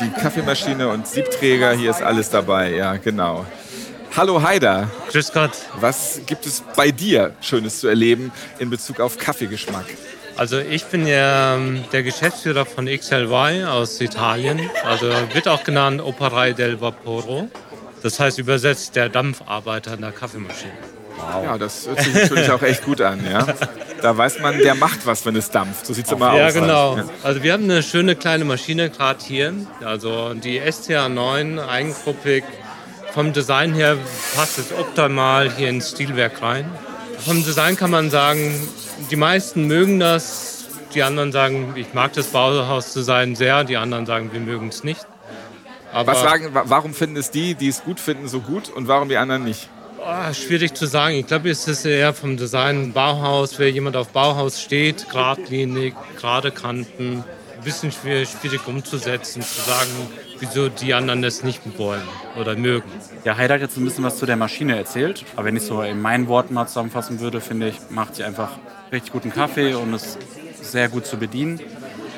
die 0.00 0.10
Kaffeemaschine 0.20 0.88
und 0.88 1.06
Siebträger. 1.06 1.72
Hier 1.72 1.90
ist 1.90 2.02
alles 2.02 2.30
dabei, 2.30 2.70
ja, 2.74 2.96
genau. 2.96 3.44
Hallo 4.16 4.40
Haider, 4.42 4.88
Grüß 5.10 5.32
Gott. 5.32 5.50
was 5.80 6.20
gibt 6.26 6.46
es 6.46 6.62
bei 6.76 6.90
dir 6.90 7.32
Schönes 7.40 7.80
zu 7.80 7.88
erleben 7.88 8.32
in 8.58 8.70
Bezug 8.70 9.00
auf 9.00 9.18
Kaffeegeschmack? 9.18 9.86
Also 10.36 10.58
ich 10.58 10.84
bin 10.86 11.06
ja 11.06 11.54
ähm, 11.56 11.84
der 11.92 12.02
Geschäftsführer 12.02 12.64
von 12.66 12.86
XLY 12.86 13.64
aus 13.64 14.00
Italien. 14.00 14.60
Also 14.84 15.06
wird 15.32 15.48
auch 15.48 15.62
genannt 15.64 16.00
Operei 16.00 16.52
del 16.52 16.80
Vaporo. 16.80 17.48
Das 18.02 18.18
heißt 18.20 18.38
übersetzt 18.38 18.94
der 18.96 19.08
Dampfarbeiter 19.08 19.92
an 19.92 20.00
der 20.00 20.12
Kaffeemaschine. 20.12 20.72
Ja, 21.44 21.56
das 21.56 21.86
hört 21.86 22.00
sich 22.02 22.12
natürlich 22.14 22.50
auch 22.50 22.62
echt 22.62 22.84
gut 22.84 23.00
an, 23.00 23.20
ja. 23.30 23.46
Da 24.02 24.16
weiß 24.16 24.40
man, 24.40 24.58
der 24.58 24.74
macht 24.74 25.06
was, 25.06 25.24
wenn 25.24 25.36
es 25.36 25.50
dampft. 25.50 25.86
So 25.86 25.94
sieht 25.94 26.06
es 26.06 26.12
immer 26.12 26.36
Ja, 26.36 26.48
aus. 26.48 26.54
genau. 26.54 26.96
Ja. 26.96 27.04
Also 27.22 27.42
wir 27.42 27.52
haben 27.52 27.64
eine 27.64 27.82
schöne 27.82 28.14
kleine 28.16 28.44
Maschine 28.44 28.90
gerade 28.90 29.24
hier. 29.24 29.54
Also 29.84 30.34
die 30.34 30.60
STA9 30.60 31.66
eigengruppig. 31.66 32.44
Vom 33.14 33.32
Design 33.32 33.74
her 33.74 33.96
passt 34.34 34.58
es 34.58 34.72
optimal 34.72 35.50
hier 35.52 35.68
ins 35.68 35.90
Stilwerk 35.90 36.42
rein. 36.42 36.68
Vom 37.24 37.44
Design 37.44 37.76
kann 37.76 37.90
man 37.90 38.10
sagen, 38.10 38.68
die 39.10 39.16
meisten 39.16 39.66
mögen 39.66 40.00
das. 40.00 40.64
Die 40.94 41.02
anderen 41.02 41.30
sagen, 41.32 41.72
ich 41.76 41.94
mag 41.94 42.12
das 42.12 42.26
Bauhausdesign 42.28 43.36
sehr. 43.36 43.64
Die 43.64 43.76
anderen 43.76 44.04
sagen, 44.06 44.30
wir 44.32 44.40
mögen 44.40 44.68
es 44.68 44.82
nicht. 44.84 45.06
Aber 45.92 46.12
Was 46.12 46.22
sagen, 46.22 46.52
wa- 46.54 46.64
warum 46.66 46.92
finden 46.92 47.16
es 47.16 47.30
die, 47.30 47.54
die 47.54 47.68
es 47.68 47.84
gut 47.84 48.00
finden, 48.00 48.26
so 48.28 48.40
gut 48.40 48.68
und 48.68 48.88
warum 48.88 49.08
die 49.08 49.16
anderen 49.16 49.44
nicht? 49.44 49.68
Ah, 50.04 50.34
schwierig 50.34 50.74
zu 50.74 50.86
sagen. 50.86 51.14
Ich 51.14 51.26
glaube, 51.28 51.48
es 51.50 51.66
ist 51.68 51.84
eher 51.86 52.12
vom 52.14 52.36
Design 52.36 52.92
Bauhaus. 52.92 53.58
Wer 53.58 53.70
jemand 53.70 53.96
auf 53.96 54.08
Bauhaus 54.08 54.60
steht, 54.60 55.08
geradlinig, 55.08 55.94
gerade 56.20 56.50
Kanten, 56.50 57.22
bisschen 57.64 57.90
schwierig, 57.90 58.28
schwierig 58.28 58.66
umzusetzen, 58.66 59.42
zu 59.42 59.60
sagen, 59.62 59.90
wieso 60.38 60.68
die 60.68 60.94
anderen 60.94 61.22
das 61.22 61.42
nicht 61.42 61.62
wollen 61.78 62.02
oder 62.38 62.56
mögen. 62.56 62.88
Der 63.24 63.36
Haider 63.36 63.54
hat 63.54 63.62
jetzt 63.62 63.76
ein 63.76 63.84
bisschen 63.84 64.04
was 64.04 64.18
zu 64.18 64.26
der 64.26 64.36
Maschine 64.36 64.76
erzählt. 64.76 65.24
Aber 65.34 65.46
wenn 65.46 65.56
ich 65.56 65.62
so 65.62 65.82
in 65.82 66.00
meinen 66.00 66.28
Worten 66.28 66.54
mal 66.54 66.66
zusammenfassen 66.66 67.20
würde, 67.20 67.40
finde 67.40 67.68
ich, 67.68 67.76
macht 67.90 68.16
sie 68.16 68.24
einfach 68.24 68.50
richtig 68.92 69.12
guten 69.12 69.32
Kaffee 69.32 69.74
und 69.74 69.94
ist 69.94 70.18
sehr 70.62 70.88
gut 70.88 71.06
zu 71.06 71.16
bedienen. 71.16 71.58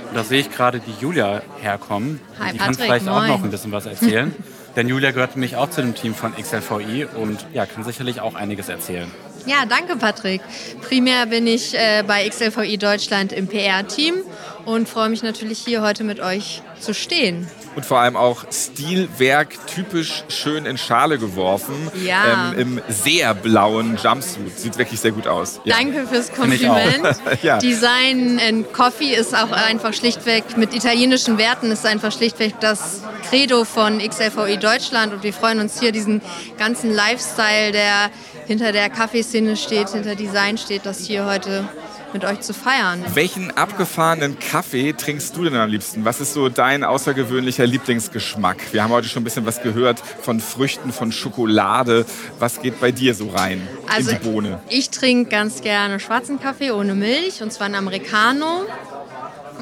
Und 0.08 0.14
da 0.14 0.24
sehe 0.24 0.40
ich 0.40 0.50
gerade 0.50 0.80
die 0.80 0.94
Julia 1.00 1.42
herkommen. 1.60 2.20
Hi, 2.38 2.52
die 2.52 2.58
kann 2.58 2.68
Patrick, 2.68 2.86
vielleicht 2.86 3.08
auch 3.08 3.20
moin. 3.20 3.28
noch 3.28 3.42
ein 3.42 3.50
bisschen 3.50 3.72
was 3.72 3.86
erzählen. 3.86 4.34
Denn 4.76 4.88
Julia 4.88 5.10
gehört 5.10 5.36
nämlich 5.36 5.56
auch 5.56 5.70
zu 5.70 5.80
dem 5.80 5.94
Team 5.94 6.14
von 6.14 6.34
XLVI 6.36 7.06
und 7.06 7.46
ja, 7.54 7.64
kann 7.64 7.82
sicherlich 7.82 8.20
auch 8.20 8.34
einiges 8.34 8.68
erzählen. 8.68 9.10
Ja, 9.46 9.64
danke 9.64 9.96
Patrick. 9.96 10.42
Primär 10.82 11.26
bin 11.26 11.46
ich 11.46 11.74
äh, 11.74 12.04
bei 12.06 12.28
XLVI 12.28 12.76
Deutschland 12.76 13.32
im 13.32 13.46
PR-Team 13.46 14.16
und 14.66 14.88
freue 14.88 15.08
mich 15.08 15.22
natürlich 15.22 15.60
hier 15.60 15.80
heute 15.80 16.04
mit 16.04 16.20
euch 16.20 16.62
zu 16.78 16.92
stehen. 16.92 17.48
Und 17.76 17.86
vor 17.86 18.00
allem 18.00 18.16
auch 18.16 18.44
Stilwerk, 18.50 19.66
typisch 19.66 20.24
schön 20.28 20.66
in 20.66 20.76
Schale 20.76 21.18
geworfen. 21.18 21.74
Ja. 22.04 22.52
Ähm, 22.52 22.58
Im 22.58 22.80
sehr 22.88 23.34
blauen 23.34 23.98
Jumpsuit. 24.02 24.58
Sieht 24.58 24.76
wirklich 24.76 24.98
sehr 24.98 25.12
gut 25.12 25.26
aus. 25.26 25.60
Ja. 25.64 25.76
Danke 25.76 26.06
fürs 26.06 26.32
Kompliment. 26.32 27.06
Ja. 27.42 27.58
Design 27.58 28.40
and 28.40 28.72
Coffee 28.72 29.14
ist 29.14 29.34
auch 29.34 29.52
einfach 29.52 29.92
schlichtweg 29.92 30.56
mit 30.56 30.74
italienischen 30.74 31.38
Werten 31.38 31.70
ist 31.70 31.84
einfach 31.84 32.10
schlichtweg 32.10 32.54
das 32.60 33.02
Credo 33.28 33.64
von 33.64 33.98
XLVI 33.98 34.56
Deutschland 34.56 35.12
und 35.12 35.22
wir 35.22 35.32
freuen 35.32 35.60
uns 35.60 35.78
hier 35.78 35.92
diesen 35.92 36.22
ganzen 36.58 36.94
Lifestyle, 36.94 37.72
der 37.72 38.10
hinter 38.46 38.72
der 38.72 38.88
Kaffeeszene 38.88 39.56
steht, 39.56 39.90
hinter 39.90 40.14
Design 40.14 40.56
steht, 40.56 40.86
das 40.86 41.04
hier 41.04 41.26
heute 41.26 41.68
mit 42.12 42.24
euch 42.24 42.40
zu 42.40 42.54
feiern. 42.54 43.04
Welchen 43.14 43.50
abgefahrenen 43.56 44.38
Kaffee 44.38 44.92
trinkst 44.92 45.36
du 45.36 45.44
denn 45.44 45.54
am 45.56 45.68
liebsten? 45.68 46.04
Was 46.04 46.20
ist 46.20 46.32
so 46.32 46.48
dein 46.48 46.84
außergewöhnlicher 46.84 47.66
Lieblingsgeschmack? 47.66 48.72
Wir 48.72 48.82
haben 48.82 48.90
heute 48.92 49.08
schon 49.08 49.22
ein 49.22 49.24
bisschen 49.24 49.46
was 49.46 49.62
gehört 49.62 50.00
von 50.22 50.40
Früchten, 50.40 50.92
von 50.92 51.12
Schokolade. 51.12 52.06
Was 52.38 52.60
geht 52.62 52.80
bei 52.80 52.92
dir 52.92 53.14
so 53.14 53.28
rein 53.30 53.66
Also 53.92 54.10
in 54.12 54.18
die 54.20 54.28
Bohne? 54.28 54.60
ich 54.68 54.90
trinke 54.90 55.30
ganz 55.30 55.60
gerne 55.62 56.00
schwarzen 56.00 56.40
Kaffee 56.40 56.70
ohne 56.70 56.94
Milch 56.94 57.42
und 57.42 57.52
zwar 57.52 57.66
einen 57.66 57.74
Americano. 57.76 58.64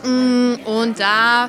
Mm, 0.04 0.54
Und 0.64 1.00
da 1.00 1.48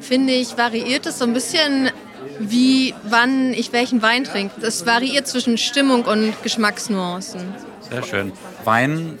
finde 0.00 0.32
ich, 0.32 0.56
variiert 0.56 1.06
es 1.06 1.18
so 1.18 1.24
ein 1.24 1.32
bisschen, 1.34 1.90
wie 2.38 2.94
wann 3.04 3.52
ich 3.52 3.72
welchen 3.72 4.00
Wein 4.02 4.24
trinke. 4.24 4.60
Es 4.64 4.86
variiert 4.86 5.26
zwischen 5.26 5.58
Stimmung 5.58 6.04
und 6.04 6.32
Geschmacksnuancen. 6.42 7.40
Sehr 7.90 8.02
schön. 8.04 8.32
Wein 8.64 9.18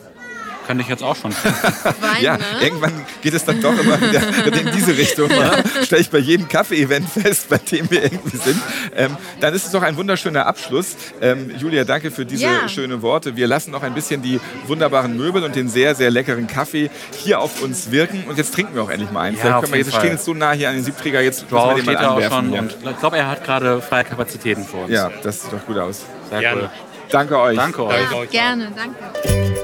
könnte 0.68 0.82
ich 0.82 0.88
jetzt 0.88 1.02
auch 1.02 1.16
schon. 1.16 1.32
Wein, 2.00 2.22
Ja, 2.22 2.36
ne? 2.36 2.44
irgendwann 2.60 2.92
geht 3.22 3.34
es 3.34 3.44
dann 3.44 3.60
doch 3.60 3.72
immer 3.76 4.00
wieder 4.00 4.22
in 4.60 4.70
diese 4.76 4.96
Richtung. 4.96 5.28
Ja. 5.30 5.52
Stelle 5.82 6.02
ich 6.02 6.10
bei 6.10 6.18
jedem 6.18 6.46
Kaffee-Event 6.46 7.08
fest, 7.08 7.48
bei 7.48 7.58
dem 7.58 7.90
wir 7.90 8.04
irgendwie 8.04 8.36
sind. 8.36 8.60
Ähm, 8.94 9.16
dann 9.40 9.54
ist 9.54 9.64
es 9.66 9.72
doch 9.72 9.82
ein 9.82 9.96
wunderschöner 9.96 10.46
Abschluss. 10.46 10.94
Ähm, 11.20 11.50
Julia, 11.58 11.82
danke 11.84 12.10
für 12.12 12.24
diese 12.26 12.44
Ja. 12.44 12.68
schönen 12.68 13.02
Worte. 13.02 13.34
Wir 13.34 13.46
lassen 13.48 13.70
noch 13.72 13.82
ein 13.82 13.94
bisschen 13.94 14.22
die 14.22 14.38
wunderbaren 14.66 15.16
Möbel 15.16 15.42
und 15.42 15.56
den 15.56 15.68
sehr, 15.68 15.94
sehr 15.94 16.10
leckeren 16.10 16.46
Kaffee 16.46 16.90
hier 17.16 17.40
auf 17.40 17.62
uns 17.62 17.90
wirken. 17.90 18.24
Und 18.28 18.36
jetzt 18.38 18.54
trinken 18.54 18.74
wir 18.74 18.82
auch 18.82 18.90
endlich 18.90 19.10
mal 19.10 19.22
einen. 19.22 19.38
Ja, 19.38 19.62
wir 19.62 19.68
jeden 19.68 19.74
jetzt, 19.78 19.86
wir 19.86 19.92
stehen 19.92 20.00
Fall. 20.02 20.10
jetzt 20.10 20.24
so 20.26 20.34
nah 20.34 20.52
hier 20.52 20.68
an 20.68 20.74
den 20.74 20.84
Siebträger, 20.84 21.22
jetzt 21.22 21.42
müssen 21.50 21.54
wir 21.54 21.58
Wow, 21.58 21.74
den 21.76 21.84
mal 21.86 21.96
anwerfen. 21.96 22.36
schon. 22.36 22.52
ja. 22.52 22.60
Und 22.60 22.74
ich 22.90 22.98
glaube, 23.00 23.16
er 23.16 23.28
hat 23.28 23.42
gerade 23.42 23.80
freie 23.80 24.04
Kapazitäten 24.04 24.64
für 24.66 24.76
uns. 24.76 24.90
ja, 24.92 25.10
das 25.22 25.42
sieht 25.42 25.52
doch 25.52 25.64
gut 25.64 25.78
aus. 25.78 26.02
Sehr 26.30 26.40
Gerne. 26.40 26.60
cool. 26.62 26.70
Danke 27.10 27.38
euch. 27.40 27.56
Danke 27.56 27.84
euch. 27.86 27.96
Danke 28.02 28.16
euch. 28.16 28.30
Gerne, 28.30 28.70
danke. 28.76 29.57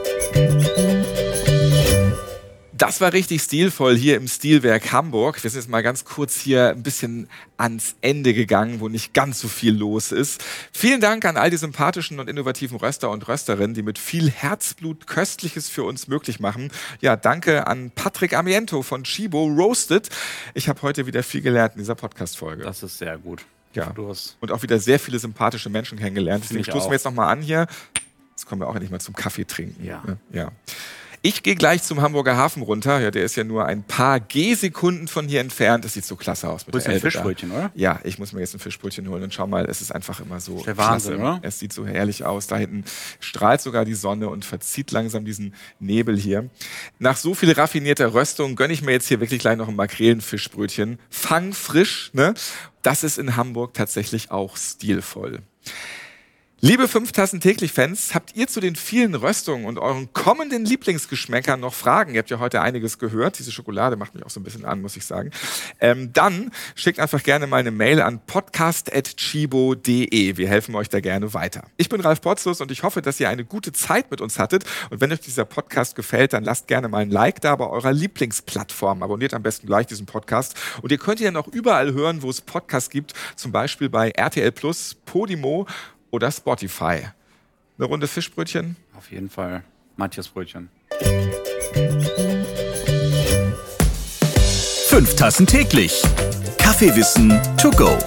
Das 2.76 3.00
war 3.00 3.12
richtig 3.12 3.40
stilvoll 3.40 3.96
hier 3.96 4.16
im 4.16 4.26
Stilwerk 4.26 4.90
Hamburg. 4.90 5.40
Wir 5.44 5.48
sind 5.48 5.60
jetzt 5.60 5.70
mal 5.70 5.82
ganz 5.84 6.04
kurz 6.04 6.40
hier 6.40 6.70
ein 6.70 6.82
bisschen 6.82 7.28
ans 7.56 7.94
Ende 8.00 8.34
gegangen, 8.34 8.80
wo 8.80 8.88
nicht 8.88 9.14
ganz 9.14 9.38
so 9.38 9.46
viel 9.46 9.72
los 9.72 10.10
ist. 10.10 10.42
Vielen 10.72 11.00
Dank 11.00 11.24
an 11.24 11.36
all 11.36 11.50
die 11.50 11.56
sympathischen 11.56 12.18
und 12.18 12.28
innovativen 12.28 12.76
Röster 12.76 13.10
und 13.10 13.28
Rösterinnen, 13.28 13.74
die 13.74 13.82
mit 13.82 13.96
viel 13.96 14.28
Herzblut 14.28 15.06
Köstliches 15.06 15.68
für 15.68 15.84
uns 15.84 16.08
möglich 16.08 16.40
machen. 16.40 16.72
Ja, 17.00 17.14
danke 17.14 17.68
an 17.68 17.92
Patrick 17.94 18.34
Amiento 18.34 18.82
von 18.82 19.04
Chibo 19.04 19.44
Roasted. 19.46 20.08
Ich 20.54 20.68
habe 20.68 20.82
heute 20.82 21.06
wieder 21.06 21.22
viel 21.22 21.42
gelernt 21.42 21.74
in 21.74 21.78
dieser 21.78 21.94
Podcast-Folge. 21.94 22.64
Das 22.64 22.82
ist 22.82 22.98
sehr 22.98 23.18
gut. 23.18 23.44
Ja. 23.74 23.90
Du 23.90 24.08
hast 24.08 24.36
Und 24.40 24.50
auch 24.50 24.64
wieder 24.64 24.80
sehr 24.80 24.98
viele 24.98 25.20
sympathische 25.20 25.70
Menschen 25.70 25.96
kennengelernt. 25.96 26.42
Deswegen 26.42 26.62
ich 26.62 26.66
stoßen 26.66 26.86
auch. 26.86 26.90
wir 26.90 26.94
jetzt 26.94 27.04
nochmal 27.04 27.30
an 27.30 27.40
hier. 27.40 27.68
Jetzt 28.30 28.46
kommen 28.46 28.60
wir 28.60 28.66
auch 28.66 28.74
endlich 28.74 28.90
mal 28.90 29.00
zum 29.00 29.14
Kaffee 29.14 29.44
trinken. 29.44 29.84
Ja. 29.84 30.02
Ja. 30.32 30.50
Ich 31.26 31.42
gehe 31.42 31.54
gleich 31.54 31.82
zum 31.82 32.02
Hamburger 32.02 32.36
Hafen 32.36 32.62
runter. 32.62 33.00
Ja, 33.00 33.10
der 33.10 33.24
ist 33.24 33.34
ja 33.34 33.44
nur 33.44 33.64
ein 33.64 33.82
paar 33.82 34.20
G-Sekunden 34.20 35.08
von 35.08 35.26
hier 35.26 35.40
entfernt. 35.40 35.82
Das 35.86 35.94
sieht 35.94 36.04
so 36.04 36.16
klasse 36.16 36.50
aus 36.50 36.66
mit 36.66 36.74
dir 36.74 36.80
ein 36.80 36.90
Elbe 36.90 37.00
da. 37.00 37.10
Fischbrötchen, 37.12 37.50
oder? 37.50 37.70
Ja, 37.74 37.98
ich 38.04 38.18
muss 38.18 38.34
mir 38.34 38.40
jetzt 38.40 38.52
ein 38.52 38.58
Fischbrötchen 38.58 39.08
holen 39.08 39.22
und 39.22 39.32
schau 39.32 39.46
mal, 39.46 39.64
es 39.64 39.80
ist 39.80 39.90
einfach 39.90 40.20
immer 40.20 40.38
so 40.38 40.62
der 40.62 40.76
Wahnsinn, 40.76 41.16
klasse. 41.16 41.36
oder? 41.36 41.40
Es 41.40 41.58
sieht 41.58 41.72
so 41.72 41.86
herrlich 41.86 42.26
aus. 42.26 42.46
Da 42.46 42.58
hinten 42.58 42.84
strahlt 43.20 43.62
sogar 43.62 43.86
die 43.86 43.94
Sonne 43.94 44.28
und 44.28 44.44
verzieht 44.44 44.90
langsam 44.90 45.24
diesen 45.24 45.54
Nebel 45.80 46.18
hier. 46.18 46.50
Nach 46.98 47.16
so 47.16 47.32
viel 47.32 47.52
raffinierter 47.52 48.12
Röstung 48.12 48.54
gönne 48.54 48.74
ich 48.74 48.82
mir 48.82 48.92
jetzt 48.92 49.08
hier 49.08 49.20
wirklich 49.20 49.40
gleich 49.40 49.56
noch 49.56 49.68
ein 49.68 49.76
Makrelenfischbrötchen. 49.76 50.98
Fang 51.08 51.54
frisch, 51.54 52.10
ne? 52.12 52.34
Das 52.82 53.02
ist 53.02 53.16
in 53.16 53.34
Hamburg 53.34 53.72
tatsächlich 53.72 54.30
auch 54.30 54.58
stilvoll. 54.58 55.40
Liebe 56.66 56.88
5 56.88 57.12
Tassen 57.12 57.40
täglich 57.40 57.74
Fans, 57.74 58.14
habt 58.14 58.34
ihr 58.36 58.46
zu 58.46 58.58
den 58.58 58.74
vielen 58.74 59.14
Röstungen 59.14 59.66
und 59.66 59.78
euren 59.78 60.10
kommenden 60.14 60.64
Lieblingsgeschmäckern 60.64 61.60
noch 61.60 61.74
Fragen? 61.74 62.14
Ihr 62.14 62.20
habt 62.20 62.30
ja 62.30 62.38
heute 62.38 62.62
einiges 62.62 62.98
gehört. 62.98 63.38
Diese 63.38 63.52
Schokolade 63.52 63.96
macht 63.96 64.14
mich 64.14 64.24
auch 64.24 64.30
so 64.30 64.40
ein 64.40 64.44
bisschen 64.44 64.64
an, 64.64 64.80
muss 64.80 64.96
ich 64.96 65.04
sagen. 65.04 65.30
Ähm, 65.78 66.14
dann 66.14 66.52
schickt 66.74 67.00
einfach 67.00 67.22
gerne 67.22 67.46
mal 67.46 67.58
eine 67.58 67.70
Mail 67.70 68.00
an 68.00 68.18
podcast.chibo.de. 68.26 70.38
Wir 70.38 70.48
helfen 70.48 70.74
euch 70.74 70.88
da 70.88 71.00
gerne 71.00 71.34
weiter. 71.34 71.64
Ich 71.76 71.90
bin 71.90 72.00
Ralf 72.00 72.22
Potzus 72.22 72.62
und 72.62 72.70
ich 72.70 72.82
hoffe, 72.82 73.02
dass 73.02 73.20
ihr 73.20 73.28
eine 73.28 73.44
gute 73.44 73.74
Zeit 73.74 74.10
mit 74.10 74.22
uns 74.22 74.38
hattet. 74.38 74.64
Und 74.88 75.02
wenn 75.02 75.12
euch 75.12 75.20
dieser 75.20 75.44
Podcast 75.44 75.96
gefällt, 75.96 76.32
dann 76.32 76.44
lasst 76.44 76.66
gerne 76.66 76.88
mal 76.88 77.02
ein 77.02 77.10
Like 77.10 77.42
da 77.42 77.56
bei 77.56 77.66
eurer 77.66 77.92
Lieblingsplattform. 77.92 79.02
Abonniert 79.02 79.34
am 79.34 79.42
besten 79.42 79.66
gleich 79.66 79.86
diesen 79.86 80.06
Podcast. 80.06 80.54
Und 80.80 80.92
ihr 80.92 80.98
könnt 80.98 81.20
ihn 81.20 81.26
dann 81.26 81.36
auch 81.36 81.48
überall 81.48 81.92
hören, 81.92 82.22
wo 82.22 82.30
es 82.30 82.40
Podcasts 82.40 82.88
gibt. 82.88 83.12
Zum 83.36 83.52
Beispiel 83.52 83.90
bei 83.90 84.12
RTL 84.12 84.50
Plus, 84.50 84.96
Podimo 85.04 85.66
oder 86.14 86.30
Spotify. 86.30 87.08
Eine 87.76 87.86
Runde 87.88 88.06
Fischbrötchen? 88.06 88.76
Auf 88.96 89.10
jeden 89.10 89.28
Fall. 89.28 89.64
Matthias 89.96 90.28
Brötchen. 90.28 90.70
Fünf 94.86 95.16
Tassen 95.16 95.46
täglich. 95.46 96.02
Kaffeewissen 96.58 97.40
to 97.60 97.70
go. 97.72 97.98